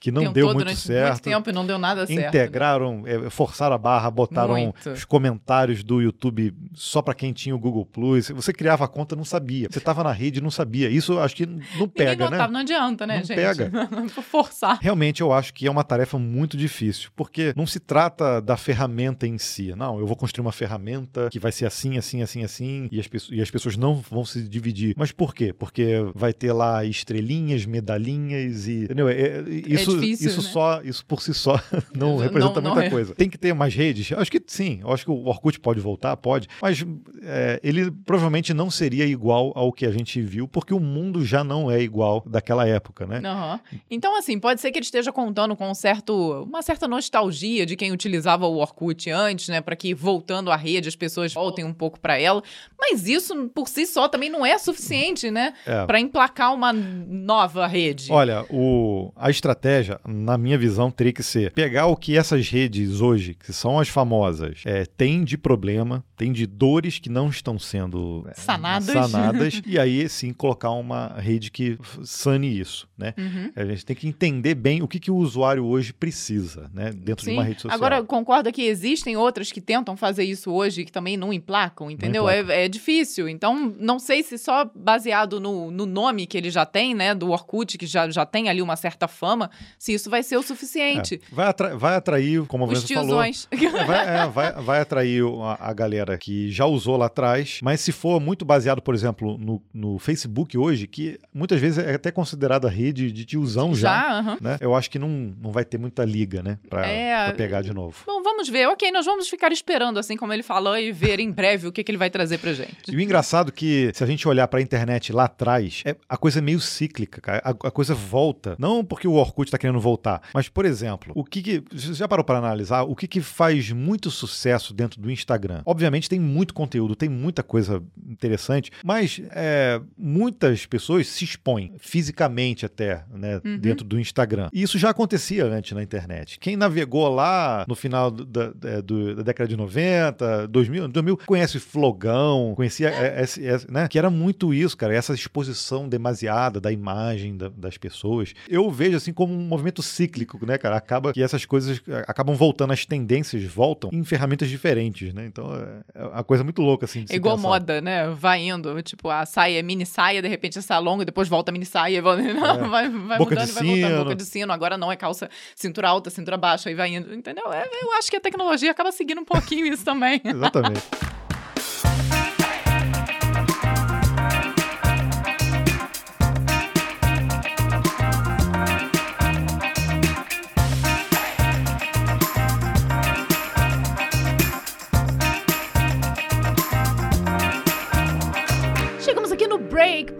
[0.00, 1.12] que não Tentou deu muito durante certo.
[1.12, 2.20] muito tempo e não deu nada certo.
[2.20, 2.28] né?
[2.28, 4.90] Integraram, é, forçaram a barra, botaram Muito.
[4.90, 8.28] os comentários do YouTube só para quem tinha o Google Plus.
[8.30, 9.68] Você criava a conta não sabia.
[9.70, 10.88] Você estava na rede não sabia.
[10.90, 12.52] Isso acho que não pega, notava, né?
[12.52, 13.36] não adianta, né, Não gente?
[13.36, 13.53] pega.
[14.30, 14.78] Forçar.
[14.80, 19.26] Realmente eu acho que é uma tarefa muito difícil, porque não se trata da ferramenta
[19.26, 19.74] em si.
[19.76, 23.06] Não, eu vou construir uma ferramenta que vai ser assim, assim, assim, assim, e as,
[23.06, 24.94] pessoas- e as pessoas não vão se dividir.
[24.96, 25.52] Mas por quê?
[25.52, 28.84] Porque vai ter lá estrelinhas, medalhinhas e.
[28.84, 29.08] Entendeu?
[29.08, 30.48] É- é- isso, difícil, isso né?
[30.48, 31.60] só, isso por si só
[31.94, 32.90] não Não- representa não muita é.
[32.90, 33.14] coisa.
[33.14, 34.10] Tem que ter mais redes?
[34.10, 34.80] Eu Acho que sim.
[34.82, 36.48] Eu acho que o Orkut pode voltar, pode.
[36.60, 36.84] Mas
[37.22, 41.44] é, ele provavelmente não seria igual ao que a gente viu, porque o mundo já
[41.44, 43.20] não é igual daquela época, né?
[43.44, 43.60] Aham.
[43.90, 47.76] Então, assim, pode ser que ele esteja contando com um certo, uma certa nostalgia de
[47.76, 49.60] quem utilizava o Orkut antes, né?
[49.60, 52.42] Para que, voltando à rede, as pessoas voltem um pouco para ela.
[52.78, 55.54] Mas isso, por si só, também não é suficiente, né?
[55.66, 55.84] É.
[55.86, 58.10] Para emplacar uma nova rede.
[58.10, 63.00] Olha, o, a estratégia, na minha visão, teria que ser pegar o que essas redes
[63.00, 67.58] hoje, que são as famosas, é, têm de problema, tem de dores que não estão
[67.58, 69.10] sendo é, Sanadas.
[69.10, 73.14] sanadas, e aí sim colocar uma rede que sane isso, né?
[73.18, 73.33] Uhum.
[73.56, 76.90] A gente tem que entender bem o que, que o usuário hoje precisa, né?
[76.92, 77.76] Dentro de uma rede social.
[77.76, 81.90] Agora, concorda que existem outras que tentam fazer isso hoje e que também não emplacam,
[81.90, 82.22] entendeu?
[82.30, 82.50] emplacam.
[82.54, 83.28] É, é difícil.
[83.28, 87.30] Então, não sei se só baseado no, no nome que ele já tem, né, do
[87.30, 91.20] Orkut, que já, já tem ali uma certa fama, se isso vai ser o suficiente.
[91.30, 93.22] É, vai, atra- vai atrair, como a Os Vanessa falou.
[93.50, 97.80] É, vai, é, vai- vai atrair a, a galera que já usou lá atrás, mas
[97.80, 102.10] se for muito baseado, por exemplo, no, no Facebook hoje, que muitas vezes é até
[102.10, 104.38] considerada rede de tiozão já, já, aham.
[104.40, 104.56] né?
[104.60, 106.58] Eu acho que não, não vai ter muita liga, né?
[106.68, 107.96] Pra, É, pra pegar de novo.
[108.06, 108.66] Bom, vamos ver.
[108.68, 111.82] Ok, nós vamos ficar esperando, assim como ele falou, e ver em breve o que,
[111.84, 112.90] que ele vai trazer pra gente.
[112.90, 116.16] E o engraçado é que, se a gente olhar pra internet lá atrás, é, a
[116.16, 117.42] coisa é meio cíclica, cara.
[117.44, 118.56] A, a coisa volta.
[118.58, 121.62] Não porque o Orkut tá querendo voltar, mas, por exemplo, o que que...
[121.72, 125.62] Você já parou pra analisar o que que faz muito sucesso dentro do Instagram?
[125.64, 132.66] Obviamente tem muito conteúdo, tem muita coisa interessante, mas é, muitas pessoas se expõem fisicamente
[132.66, 133.58] até, né, Uhum.
[133.58, 134.48] dentro do Instagram.
[134.52, 136.38] E isso já acontecia antes na internet.
[136.38, 142.54] Quem navegou lá no final da, da- da década de 90, 2000, 2000 conhece Flogão,
[142.56, 147.48] conhecia é, esse, né, que era muito isso, cara, essa exposição demasiada da imagem da-
[147.50, 148.34] das pessoas.
[148.48, 150.76] Eu vejo assim como um movimento cíclico, né, cara?
[150.76, 155.26] Acaba que essas coisas é, acabam voltando, as tendências voltam em ferramentas diferentes, né?
[155.26, 157.04] Então é é uma coisa muito louca assim.
[157.10, 157.48] É igual pensar.
[157.48, 158.08] moda, né?
[158.10, 161.52] Vai indo, tipo, a saia é mini saia, de repente essa longa, depois volta a
[161.52, 162.20] mini saia, vai,
[162.68, 163.18] vai, vai.
[163.18, 163.86] Boca mudando de e vai voltando.
[163.90, 164.04] sino.
[164.04, 167.52] Boca de sino, agora não é calça, cintura alta, cintura baixa, aí vai indo, entendeu?
[167.52, 170.20] É, eu acho que a tecnologia acaba seguindo um pouquinho isso também.
[170.24, 170.82] Exatamente.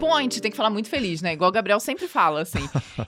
[0.05, 1.33] Breakpoint, tem que falar muito feliz, né?
[1.33, 2.59] Igual o Gabriel sempre fala, assim.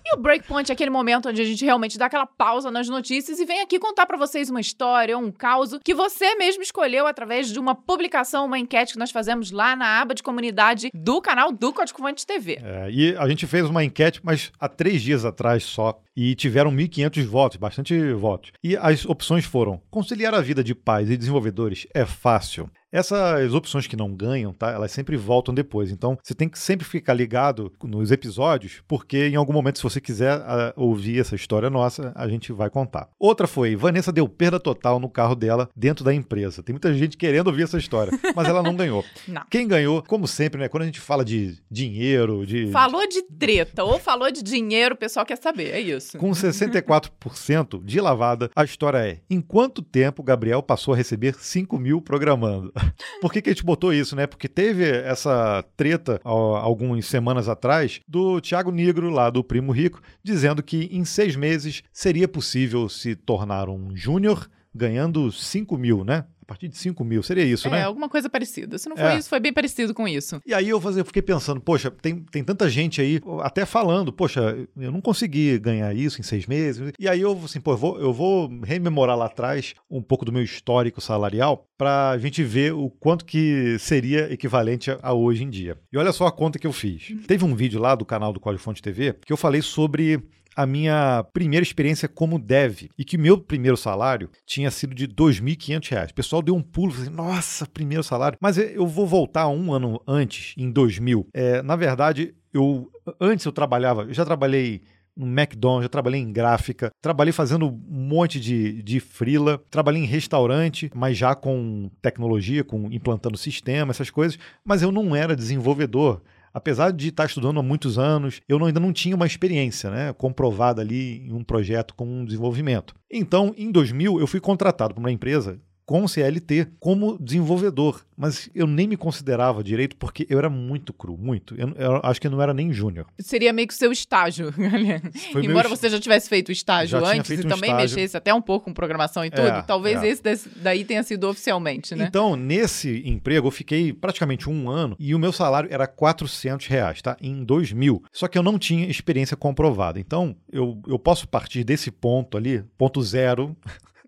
[0.06, 3.40] E o breakpoint é aquele momento onde a gente realmente dá aquela pausa nas notícias
[3.40, 7.52] e vem aqui contar pra vocês uma história, um caos que você mesmo escolheu através
[7.52, 11.52] de uma publicação, uma enquete que nós fazemos lá na aba de comunidade do canal
[11.52, 12.60] do Código Fonte TV.
[12.64, 16.72] É, e a gente fez uma enquete, mas há três dias atrás só, e tiveram
[16.72, 18.52] 1.500 votos, bastante votos.
[18.64, 22.68] E as opções foram: conciliar a vida de pais e desenvolvedores é fácil.
[22.92, 24.72] Essas opções que não ganham, tá?
[24.72, 25.92] Elas sempre voltam depois.
[25.92, 30.00] Então, você tem que sempre ficar ligado nos episódios, porque em algum momento, se você
[30.00, 33.10] quiser ah, ouvir essa história nossa, a gente vai contar.
[33.20, 36.64] Outra foi: Vanessa deu perda total no carro dela dentro da empresa.
[36.64, 39.04] Tem muita gente querendo ouvir essa história, mas ela não ganhou.
[39.28, 39.44] Não.
[39.50, 40.70] Quem ganhou, como sempre, né?
[40.70, 44.98] Quando a gente fala de dinheiro, de Falou de treta ou falou de dinheiro, o
[44.98, 46.07] pessoal quer saber, é isso.
[46.18, 51.78] Com 64% de lavada, a história é: em quanto tempo Gabriel passou a receber 5
[51.78, 52.72] mil programando?
[53.22, 54.28] Por que, que a gente botou isso, né?
[54.28, 60.02] Porque teve essa treta ó, algumas semanas atrás do Thiago Negro, lá do Primo Rico,
[60.24, 66.24] dizendo que em seis meses seria possível se tornar um júnior ganhando 5 mil, né?
[66.42, 67.84] A partir de 5 mil, seria isso, É, né?
[67.84, 68.78] alguma coisa parecida.
[68.78, 69.18] Se não foi É.
[69.18, 70.42] isso, foi bem parecido com isso.
[70.46, 74.90] E aí eu fiquei pensando, poxa, tem, tem tanta gente aí até falando, poxa, eu
[74.90, 76.94] não consegui ganhar isso em seis meses.
[76.98, 80.32] E aí eu assim, pô, eu vou, eu vou rememorar lá atrás um pouco do
[80.32, 85.44] meu histórico salarial para a gente ver o quanto que seria equivalente a, a hoje
[85.44, 85.78] em dia.
[85.92, 87.14] E olha só a conta que eu fiz.
[87.28, 90.24] Teve um vídeo lá do canal do Código Fonte TV que eu falei sobre
[90.58, 95.90] a minha primeira experiência como dev e que meu primeiro salário tinha sido de 2.500
[95.92, 96.10] reais.
[96.10, 98.40] O pessoal deu um pulo, falou assim, nossa, primeiro salário.
[98.42, 101.28] Mas eu vou voltar um ano antes, em 2000.
[101.32, 102.92] É, na verdade, eu
[103.22, 104.82] antes eu trabalhava, eu já trabalhei
[105.16, 110.06] no McDonald's, já trabalhei em gráfica, trabalhei fazendo um monte de, de frila, trabalhei em
[110.06, 116.22] restaurante, mas já com tecnologia, com implantando sistema, essas coisas, mas eu não era desenvolvedor.
[116.58, 120.82] Apesar de estar estudando há muitos anos, eu ainda não tinha uma experiência né, comprovada
[120.82, 122.96] ali em um projeto com um desenvolvimento.
[123.12, 128.68] Então, em 2000, eu fui contratado por uma empresa com CLT como desenvolvedor, mas eu
[128.68, 131.56] nem me considerava direito porque eu era muito cru, muito.
[131.56, 133.08] Eu, eu acho que eu não era nem júnior.
[133.18, 134.54] Seria meio que o seu estágio.
[135.42, 137.96] Embora você já tivesse feito o estágio antes e um também estágio.
[137.96, 140.10] mexesse até um pouco com programação e tudo, é, talvez é.
[140.10, 142.08] esse daí tenha sido oficialmente, né?
[142.10, 147.02] Então, nesse emprego, eu fiquei praticamente um ano e o meu salário era 400 reais,
[147.02, 147.16] tá?
[147.22, 148.04] Em 2000.
[148.12, 150.02] Só que eu não tinha experiência comprovada.
[150.02, 153.56] Então, eu, eu posso partir desse ponto ali, ponto zero,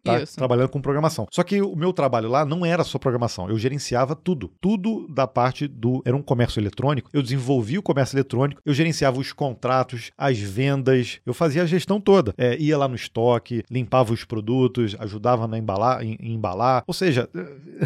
[0.04, 0.20] tá?
[0.36, 1.28] trabalhando com programação.
[1.32, 4.52] Só que o meu trabalho lá não era só programação, eu gerenciava tudo.
[4.60, 6.02] Tudo da parte do.
[6.06, 11.20] Era um comércio eletrônico, eu desenvolvi o comércio eletrônico, eu gerenciava os contratos, as vendas,
[11.26, 12.34] eu fazia a gestão toda.
[12.38, 16.84] É, ia lá no estoque, limpava os produtos, ajudava na embalar, em, em embalar.
[16.88, 17.30] Ou seja.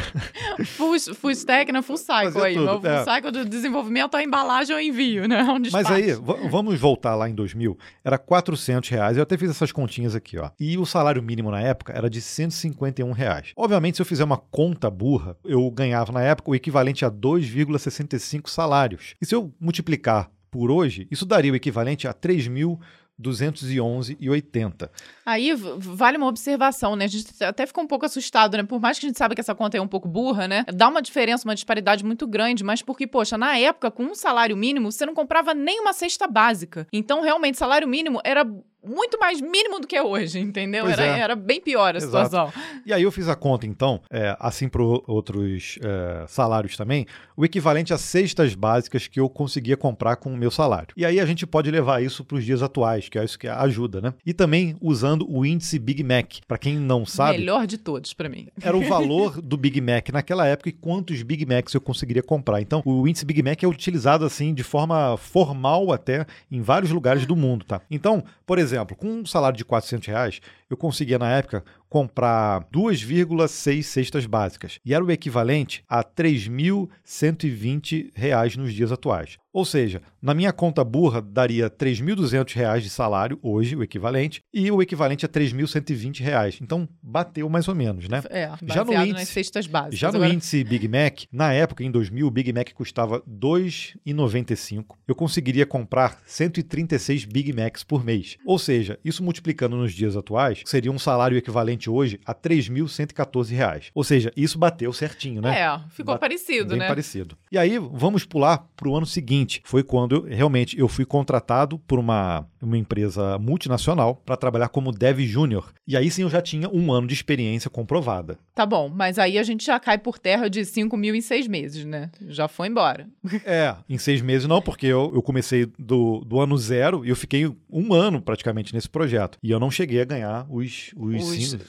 [0.66, 1.82] full, full stack, né?
[1.82, 2.56] Full cycle aí.
[2.56, 3.04] Tudo, full é.
[3.04, 5.44] cycle do desenvolvimento, a embalagem ou envio, né?
[5.44, 7.78] Um Mas aí, vamos voltar lá em 2000.
[8.04, 9.18] Era 400 reais.
[9.18, 10.50] Eu até fiz essas continhas aqui, ó.
[10.60, 13.52] E o salário mínimo na época era de 151 reais.
[13.56, 18.50] Obviamente, se eu fizer uma conta burra, eu ganhava na época o equivalente a 2,65
[18.50, 19.16] salários.
[19.22, 22.80] E se eu multiplicar por hoje, isso daria o equivalente a 3.000
[23.22, 24.90] 211,80.
[25.26, 27.06] Aí vale uma observação, né?
[27.06, 28.64] A gente até ficou um pouco assustado, né?
[28.64, 30.66] Por mais que a gente saiba que essa conta é um pouco burra, né?
[30.74, 34.58] Dá uma diferença, uma disparidade muito grande, mas porque, poxa, na época, com um salário
[34.58, 36.88] mínimo, você não comprava nem uma cesta básica.
[36.92, 38.44] Então, realmente, salário mínimo era
[38.86, 40.88] muito mais mínimo do que é hoje, entendeu?
[40.88, 41.20] Era, é.
[41.20, 42.26] era, bem pior a Exato.
[42.26, 42.64] situação.
[42.86, 47.46] E aí eu fiz a conta, então, é, assim para outros é, salários também, o
[47.46, 50.90] equivalente a cestas básicas que eu conseguia comprar com o meu salário.
[50.98, 53.48] E aí a gente pode levar isso para os dias atuais, que é isso que
[53.48, 54.14] ajuda, né?
[54.26, 56.34] E também usando o índice Big Mac.
[56.48, 57.38] Para quem não sabe.
[57.38, 58.48] Melhor de todos para mim.
[58.62, 62.62] Era o valor do Big Mac naquela época e quantos Big Macs eu conseguiria comprar.
[62.62, 67.26] Então, o índice Big Mac é utilizado assim de forma formal até em vários lugares
[67.26, 67.82] do mundo, tá?
[67.90, 72.66] Então, por exemplo, exemplo, com um salário de 400 reais, eu conseguia na época comprar
[72.74, 79.38] 2,6 cestas básicas e era o equivalente a R$ 3.120 nos dias atuais.
[79.54, 84.72] Ou seja, na minha conta burra daria R$ 3.200 de salário hoje, o equivalente, e
[84.72, 86.58] o equivalente a R$ 3.120.
[86.60, 88.24] Então, bateu mais ou menos, né?
[88.32, 90.00] É, já no índice, nas cestas básicas.
[90.00, 90.34] Já no Agora...
[90.34, 94.96] índice Big Mac, na época, em 2000, o Big Mac custava R$ 2,95.
[95.08, 98.38] Eu conseguiria comprar 136 Big Macs por mês.
[98.44, 103.92] Ou seja, isso multiplicando nos dias atuais, seria um salário equivalente hoje a R$ 3.114.
[103.94, 105.60] Ou seja, isso bateu certinho, né?
[105.60, 106.22] É, ficou Bate...
[106.22, 106.88] parecido, bem né?
[106.88, 107.38] parecido.
[107.52, 109.62] E aí, vamos pular para o ano seguinte.
[109.66, 114.92] Foi quando eu, realmente eu fui contratado por uma, uma empresa multinacional para trabalhar como
[114.92, 115.74] dev júnior.
[115.88, 118.38] E aí sim eu já tinha um ano de experiência comprovada.
[118.56, 121.48] Tá bom, mas aí a gente já cai por terra de 5 mil em seis
[121.48, 122.10] meses, né?
[122.28, 123.08] Já foi embora.
[123.46, 127.16] É, em seis meses não, porque eu, eu comecei do, do ano zero e eu
[127.16, 129.38] fiquei um ano praticamente nesse projeto.
[129.44, 131.14] E eu não cheguei a ganhar os, os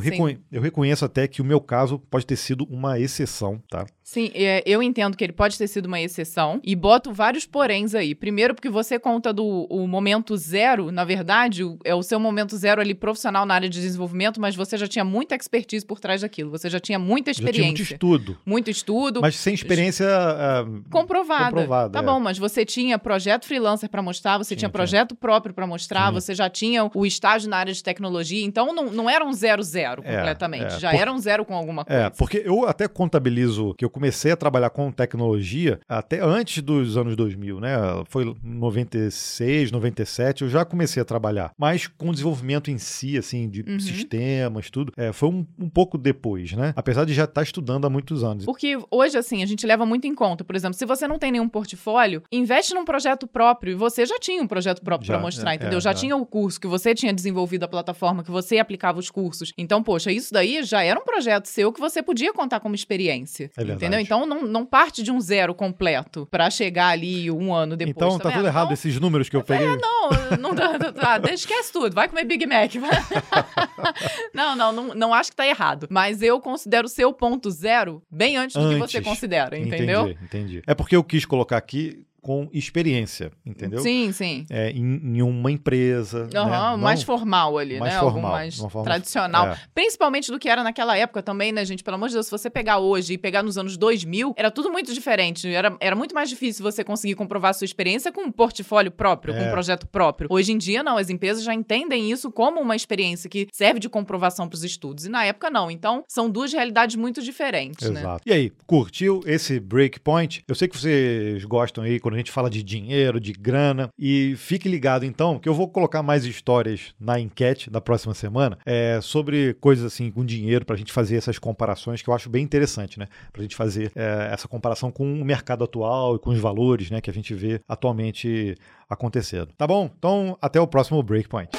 [0.52, 3.86] eu reconheço até que o meu caso pode ter sido uma exceção, tá?
[4.10, 7.94] Sim, é, eu entendo que ele pode ter sido uma exceção e boto vários poréns
[7.94, 8.16] aí.
[8.16, 12.82] Primeiro, porque você conta do o momento zero, na verdade, é o seu momento zero
[12.82, 16.50] ali profissional na área de desenvolvimento, mas você já tinha muita expertise por trás daquilo.
[16.50, 17.86] Você já tinha muita experiência.
[17.86, 18.38] Já tinha muito estudo.
[18.44, 19.22] Muito estudo.
[19.22, 21.52] Mas sem experiência uh, comprovada.
[21.52, 21.94] comprovada.
[21.94, 22.02] Tá é.
[22.02, 25.20] bom, mas você tinha projeto freelancer para mostrar, você tinha, tinha projeto tinha.
[25.20, 26.20] próprio para mostrar, tinha.
[26.20, 28.44] você já tinha o estágio na área de tecnologia.
[28.44, 30.74] Então, não, não era um zero zero é, completamente.
[30.74, 31.00] É, já por...
[31.00, 32.02] era um zero com alguma é, coisa.
[32.06, 36.96] É, porque eu até contabilizo que eu comecei a trabalhar com tecnologia até antes dos
[36.96, 37.76] anos 2000, né?
[38.08, 41.52] Foi 96, 97, eu já comecei a trabalhar.
[41.58, 43.78] Mas com desenvolvimento em si, assim, de uhum.
[43.78, 46.74] sistemas, tudo, é, foi um, um, pouco depois, né?
[46.78, 48.46] Apesar de já estar estudando há muitos anos.
[48.46, 50.46] Porque hoje, assim, a gente leva muito em conta.
[50.46, 53.74] Por exemplo, se você não tem nenhum portfólio, investe num projeto próprio.
[53.74, 55.80] E você já tinha um projeto próprio para mostrar, é, entendeu?
[55.80, 59.12] É, já, tinha o curso que você tinha desenvolvido a plataforma, que você aplicava os
[59.12, 59.52] cursos.
[59.58, 63.52] Então, poxa, isso daí já era um projeto seu que você podia contar como experiência.
[63.58, 64.00] É entendeu?
[64.00, 67.96] Então, não, não parte de um zero completo para chegar ali um ano depois.
[67.96, 69.68] Então, tá, tá tudo errado esses números que eu peguei.
[69.68, 70.10] É, não,
[70.40, 72.74] não tá, esquece tudo, vai comer Big Mac.
[74.34, 75.88] não, não, não, não acho que tá errado.
[75.90, 78.76] Mas eu considero o seu ponto zero bem antes do antes.
[78.76, 80.10] que você considera, entendeu?
[80.10, 80.64] Entendi, entendi.
[80.66, 83.80] É porque eu quis colocar aqui com experiência, entendeu?
[83.80, 84.46] Sim, sim.
[84.50, 86.24] É, em, em uma empresa.
[86.34, 86.58] Uhum, né?
[86.58, 88.00] Não- mais formal ali, mais né?
[88.00, 89.48] formal, Algo mais forma- tradicional.
[89.50, 89.58] é.
[89.74, 91.84] Principalmente do que era naquela época também, né, gente?
[91.84, 94.72] Pelo amor de Deus, se você pegar hoje e pegar nos anos 2000, era tudo
[94.72, 95.48] muito diferente.
[95.54, 99.34] Era, era muito mais difícil você conseguir comprovar a sua experiência com um portfólio próprio,
[99.34, 99.48] com É.
[99.48, 100.28] um projeto próprio.
[100.32, 100.98] Hoje em dia, não.
[100.98, 105.06] As empresas já entendem isso como uma experiência que serve de comprovação para os estudos.
[105.06, 105.70] E na época, não.
[105.72, 108.00] Então, são duas realidades muito diferentes, né?
[108.02, 108.24] Exato.
[108.26, 110.44] E aí, curtiu esse breakpoint?
[110.48, 113.90] Eu sei que vocês gostam aí quando a gente fala de dinheiro, de grana.
[113.98, 118.58] E fique ligado então, que eu vou colocar mais histórias na enquete da próxima semana
[118.66, 122.44] é, sobre coisas assim com dinheiro pra gente fazer essas comparações que eu acho bem
[122.44, 123.08] interessante, né?
[123.32, 127.02] Pra gente fazer é, essa comparação com o mercado atual e com os valores, né,
[127.02, 128.56] que a gente vê atualmente
[128.90, 129.50] acontecendo.
[129.58, 129.90] Tá bom?
[129.98, 131.50] Então, até o próximo breakpoint.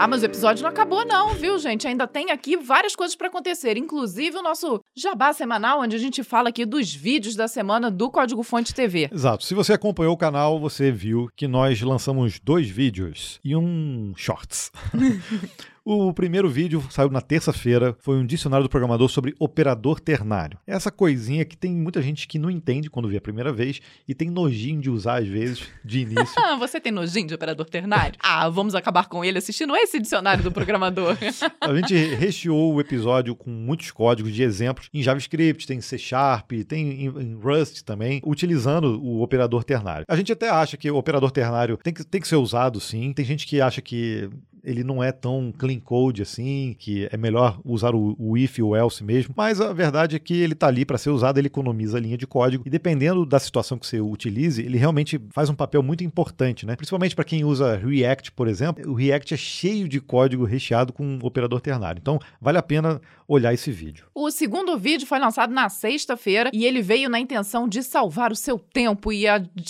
[0.00, 1.88] Ah, mas o episódio não acabou, não, viu, gente?
[1.88, 6.22] Ainda tem aqui várias coisas pra acontecer, inclusive o nosso jabá semanal, onde a gente
[6.22, 9.10] fala aqui dos vídeos da semana do Código Fonte TV.
[9.12, 9.42] Exato.
[9.42, 14.70] Se você acompanhou o canal, você viu que nós lançamos dois vídeos e um shorts.
[15.90, 20.58] O primeiro vídeo saiu na terça-feira, foi um dicionário do programador sobre operador ternário.
[20.66, 24.14] Essa coisinha que tem muita gente que não entende quando vê a primeira vez e
[24.14, 26.34] tem nojinho de usar às vezes de início.
[26.36, 28.18] Ah, você tem nojinho de operador ternário?
[28.30, 31.16] Ah, vamos acabar com ele assistindo esse dicionário do programador.
[31.62, 36.52] A gente recheou o episódio com muitos códigos de exemplos em JavaScript, tem C Sharp,
[36.68, 40.04] tem em, em Rust também, utilizando o operador ternário.
[40.06, 43.14] A gente até acha que o operador ternário tem que, tem que ser usado sim.
[43.14, 44.28] Tem gente que acha que
[44.68, 48.62] ele não é tão clean code assim, que é melhor usar o, o if e
[48.62, 51.46] o else mesmo, mas a verdade é que ele está ali para ser usado, ele
[51.46, 55.48] economiza a linha de código e dependendo da situação que você utilize, ele realmente faz
[55.48, 56.76] um papel muito importante, né?
[56.76, 61.18] Principalmente para quem usa React, por exemplo, o React é cheio de código recheado com
[61.22, 61.98] operador ternário.
[62.00, 64.06] Então, vale a pena olhar esse vídeo.
[64.14, 68.36] O segundo vídeo foi lançado na sexta-feira e ele veio na intenção de salvar o
[68.36, 69.26] seu tempo e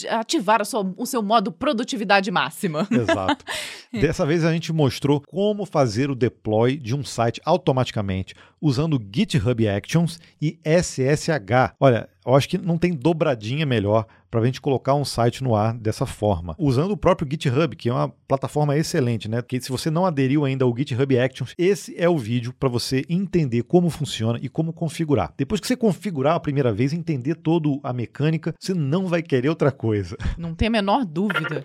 [0.09, 2.87] ativar sua- o seu modo produtividade máxima.
[2.91, 3.45] Exato.
[3.93, 4.88] Dessa vez a gente mostrou
[5.27, 11.75] como fazer o deploy de um site automaticamente usando GitHub Actions e SSH.
[11.79, 15.55] Olha, eu acho que não tem dobradinha melhor para a gente colocar um site no
[15.55, 16.55] ar dessa forma.
[16.59, 19.41] Usando o próprio GitHub, que é uma plataforma excelente, né?
[19.41, 23.05] Porque se você não aderiu ainda ao GitHub Actions, esse é o vídeo para você
[23.09, 25.33] entender como funciona e como configurar.
[25.37, 29.49] Depois que você configurar a primeira vez, entender toda a mecânica, você não vai querer
[29.49, 30.17] outra coisa.
[30.37, 31.63] Não tem a menor dúvida.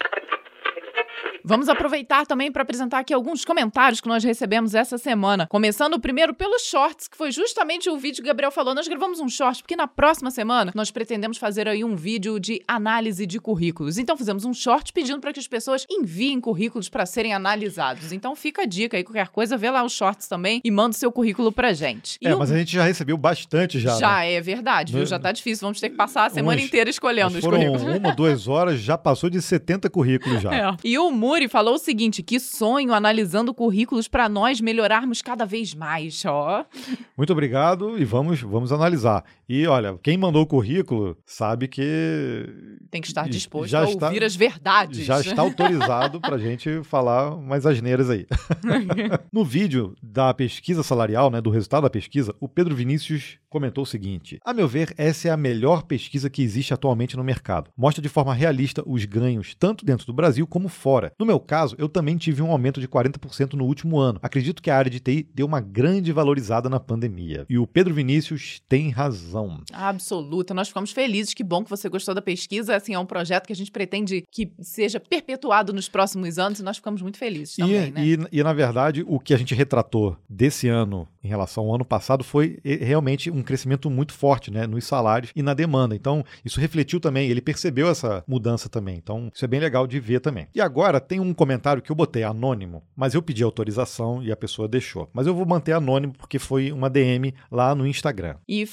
[1.46, 5.46] Vamos aproveitar também para apresentar aqui alguns comentários que nós recebemos essa semana.
[5.48, 8.74] Começando primeiro pelos shorts, que foi justamente o vídeo que o Gabriel falou.
[8.74, 12.62] Nós gravamos um short, porque na próxima semana nós pretendemos fazer aí um vídeo de
[12.68, 13.98] análise de currículos.
[13.98, 18.12] Então fizemos um short pedindo para que as pessoas enviem currículos para serem analisados.
[18.14, 20.98] Então fica a dica aí, qualquer coisa, vê lá os shorts também e manda o
[20.98, 22.18] seu currículo pra gente.
[22.22, 23.96] E É, o- mas a gente já recebeu bastante já.
[23.98, 24.34] já né?
[24.34, 25.02] é verdade, viu?
[25.02, 25.66] No- Já tá difícil.
[25.66, 27.84] Vamos ter que passar a semana Uns- inteira escolhendo os foram currículos.
[27.98, 30.54] uma, duas horas, já passou de 70 currículos já.
[30.54, 30.76] É.
[30.84, 35.74] E o Muri falou o seguinte: que sonho analisando currículos para nós melhorarmos cada vez
[35.74, 36.64] mais, ó.
[37.18, 39.26] Muito obrigado e vamos, vamos analisar.
[39.56, 41.84] E olha, quem mandou o currículo sabe que
[42.90, 45.06] Tem que estar Já disposto a está- ouvir as verdades.
[45.06, 48.26] já está autorizado para a gente falar umas asneiras aí.
[49.32, 53.86] no vídeo da pesquisa salarial, né, do resultado da pesquisa, o Pedro Vinícius comentou o
[53.86, 57.70] seguinte: A meu ver, essa é a melhor pesquisa que existe atualmente no mercado.
[57.78, 61.12] Mostra de forma realista os ganhos tanto dentro do Brasil como fora.
[61.20, 64.18] No meu caso, eu também tive um aumento de 40% no último ano.
[64.24, 67.46] Acredito que a área de TI deu uma grande valorizada na pandemia.
[67.48, 69.43] E o Pedro Vinícius tem razão.
[69.72, 70.54] Absoluta.
[70.54, 71.34] Nós ficamos felizes.
[71.34, 72.76] Que bom que você gostou da pesquisa.
[72.76, 76.64] Assim, é um projeto que a gente pretende que seja perpetuado nos próximos anos e
[76.64, 78.28] nós ficamos muito felizes também, e, né?
[78.32, 81.86] e, e, na verdade, o que a gente retratou desse ano em relação ao ano
[81.86, 85.96] passado foi realmente um crescimento muito forte né, nos salários e na demanda.
[85.96, 88.98] Então, isso refletiu também, ele percebeu essa mudança também.
[88.98, 90.48] Então, isso é bem legal de ver também.
[90.54, 94.36] E agora tem um comentário que eu botei anônimo, mas eu pedi autorização e a
[94.36, 95.10] pessoa deixou.
[95.14, 98.36] Mas eu vou manter anônimo porque foi uma DM lá no Instagram.
[98.48, 98.68] E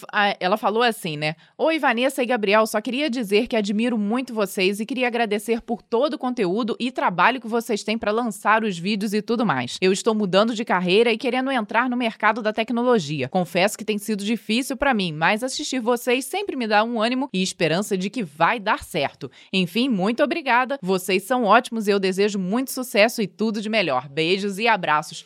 [0.51, 1.37] ela falou assim, né?
[1.57, 5.81] Oi, Vanessa e Gabriel, só queria dizer que admiro muito vocês e queria agradecer por
[5.81, 9.79] todo o conteúdo e trabalho que vocês têm para lançar os vídeos e tudo mais.
[9.81, 13.29] Eu estou mudando de carreira e querendo entrar no mercado da tecnologia.
[13.29, 17.29] Confesso que tem sido difícil para mim, mas assistir vocês sempre me dá um ânimo
[17.33, 19.31] e esperança de que vai dar certo.
[19.53, 20.79] Enfim, muito obrigada.
[20.83, 24.09] Vocês são ótimos e eu desejo muito sucesso e tudo de melhor.
[24.09, 25.25] Beijos e abraços.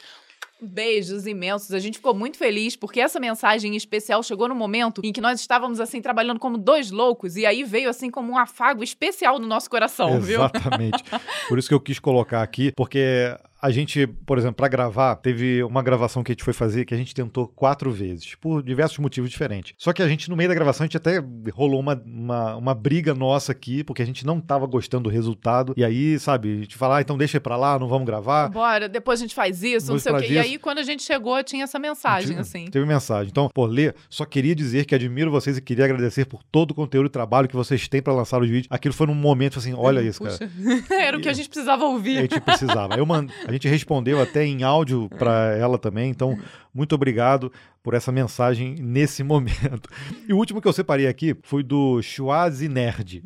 [0.61, 1.73] Beijos imensos.
[1.73, 5.21] A gente ficou muito feliz porque essa mensagem em especial chegou no momento em que
[5.21, 9.39] nós estávamos assim trabalhando como dois loucos e aí veio assim como um afago especial
[9.39, 10.41] no nosso coração, viu?
[10.41, 11.03] Exatamente.
[11.49, 15.63] Por isso que eu quis colocar aqui, porque A gente, por exemplo, para gravar, teve
[15.65, 18.99] uma gravação que a gente foi fazer que a gente tentou quatro vezes, por diversos
[18.99, 19.73] motivos diferentes.
[19.79, 21.19] Só que a gente, no meio da gravação, a gente até
[21.51, 25.73] rolou uma, uma, uma briga nossa aqui, porque a gente não tava gostando do resultado.
[25.79, 28.51] E aí, sabe, a gente fala, ah, então deixa pra lá, não vamos gravar.
[28.51, 30.33] Bora, depois a gente faz isso, não sei o quê.
[30.35, 32.67] E aí, quando a gente chegou, tinha essa mensagem, Teve- assim.
[32.71, 33.31] Teve mensagem.
[33.31, 36.75] Então, pô, Lê, só queria dizer que admiro vocês e queria agradecer por todo o
[36.75, 38.67] conteúdo e trabalho que vocês têm pra lançar os vídeos.
[38.69, 40.37] Aquilo foi num momento assim, olha isso, cara.
[40.37, 42.21] Puxa, era o que a gente precisava A ouvir.
[42.21, 42.95] gente precisava.
[42.97, 43.29] Eu mand...
[43.55, 46.37] Gente respondeu até em áudio pra ela também, então
[46.75, 47.53] muito obrigado
[47.85, 49.89] por essa mensagem nesse momento.
[50.29, 53.23] E o último que eu separei aqui foi do Schwazi Nerd.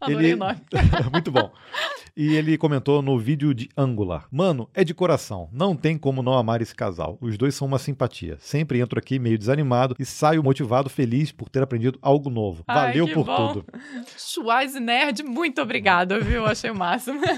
[0.00, 0.40] Adorei ele-
[1.12, 1.52] muito bom.
[2.16, 4.26] E ele comentou no vídeo de Angular.
[4.32, 5.48] Mano, é de coração.
[5.52, 7.16] Não tem como não amar esse casal.
[7.20, 8.36] Os dois são uma simpatia.
[8.40, 12.64] Sempre entro aqui meio desanimado e saio motivado, feliz por ter aprendido algo novo.
[12.66, 13.52] Ai, Valeu por bom.
[13.52, 13.66] tudo.
[14.16, 16.44] Schweiz Nerd, muito obrigada, viu?
[16.44, 17.20] Achei o máximo.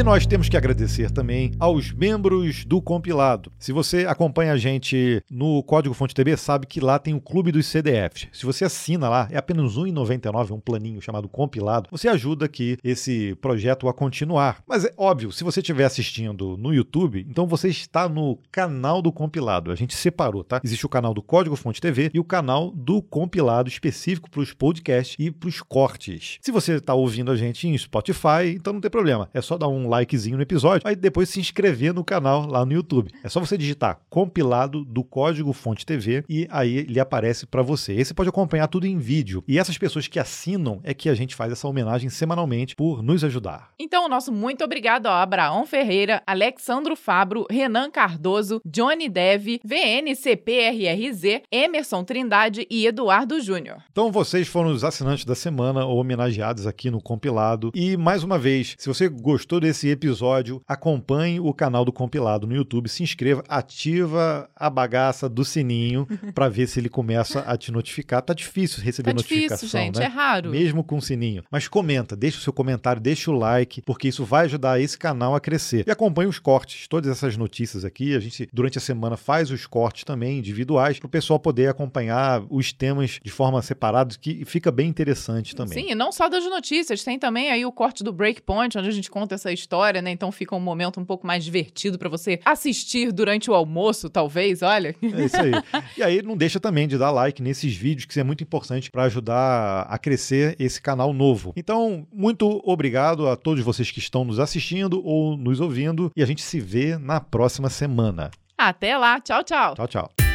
[0.00, 3.52] E nós temos que agradecer também aos membros do compilado.
[3.58, 7.52] Se você acompanha a gente no Código Fonte TV, sabe que lá tem o Clube
[7.52, 8.28] dos CDFs.
[8.32, 11.90] Se você assina lá, é apenas R$ 1,99, um planinho chamado compilado.
[11.90, 14.62] Você ajuda aqui esse projeto a continuar.
[14.66, 19.12] Mas é óbvio, se você estiver assistindo no YouTube, então você está no canal do
[19.12, 19.70] compilado.
[19.70, 20.62] A gente separou, tá?
[20.64, 24.54] Existe o canal do Código Fonte TV e o canal do compilado específico para os
[24.54, 26.38] podcasts e para os cortes.
[26.40, 29.28] Se você está ouvindo a gente em Spotify, então não tem problema.
[29.34, 32.72] É só dar um likezinho no episódio, aí depois se inscrever no canal lá no
[32.72, 33.10] YouTube.
[33.22, 37.92] É só você digitar compilado do Código Fonte TV e aí ele aparece para você.
[37.92, 39.44] Aí você pode acompanhar tudo em vídeo.
[39.46, 43.24] E essas pessoas que assinam é que a gente faz essa homenagem semanalmente por nos
[43.24, 43.70] ajudar.
[43.78, 51.42] Então, o nosso muito obrigado ao Abraão Ferreira, Alexandro Fabro, Renan Cardoso, Johnny Dev, VNCPRRZ,
[51.50, 53.78] Emerson Trindade e Eduardo Júnior.
[53.90, 57.70] Então vocês foram os assinantes da semana ou homenageados aqui no compilado.
[57.74, 62.54] E mais uma vez, se você gostou desse episódio, acompanhe o canal do compilado no
[62.54, 67.72] YouTube, se inscreva, ativa a bagaça do sininho para ver se ele começa a te
[67.72, 68.22] notificar.
[68.22, 70.04] Tá difícil receber Tá difícil, notificação, gente, né?
[70.04, 70.50] é raro.
[70.50, 71.42] Mesmo com o sininho.
[71.50, 75.34] Mas comenta, deixa o seu comentário, deixa o like, porque isso vai ajudar esse canal
[75.34, 75.84] a crescer.
[75.86, 78.14] E acompanhe os cortes, todas essas notícias aqui.
[78.14, 82.42] A gente, durante a semana, faz os cortes também individuais para o pessoal poder acompanhar
[82.50, 85.84] os temas de forma separada, que fica bem interessante também.
[85.84, 88.92] Sim, e não só das notícias, tem também aí o corte do Breakpoint, onde a
[88.92, 89.59] gente conta essa história,
[90.02, 90.10] né?
[90.10, 94.62] Então fica um momento um pouco mais divertido pra você assistir durante o almoço, talvez,
[94.62, 94.94] olha.
[95.02, 95.52] É isso aí.
[95.96, 98.90] e aí não deixa também de dar like nesses vídeos, que isso é muito importante
[98.90, 101.52] para ajudar a crescer esse canal novo.
[101.56, 106.26] Então, muito obrigado a todos vocês que estão nos assistindo ou nos ouvindo e a
[106.26, 108.30] gente se vê na próxima semana.
[108.56, 109.74] Até lá, tchau, tchau.
[109.74, 110.29] Tchau, tchau.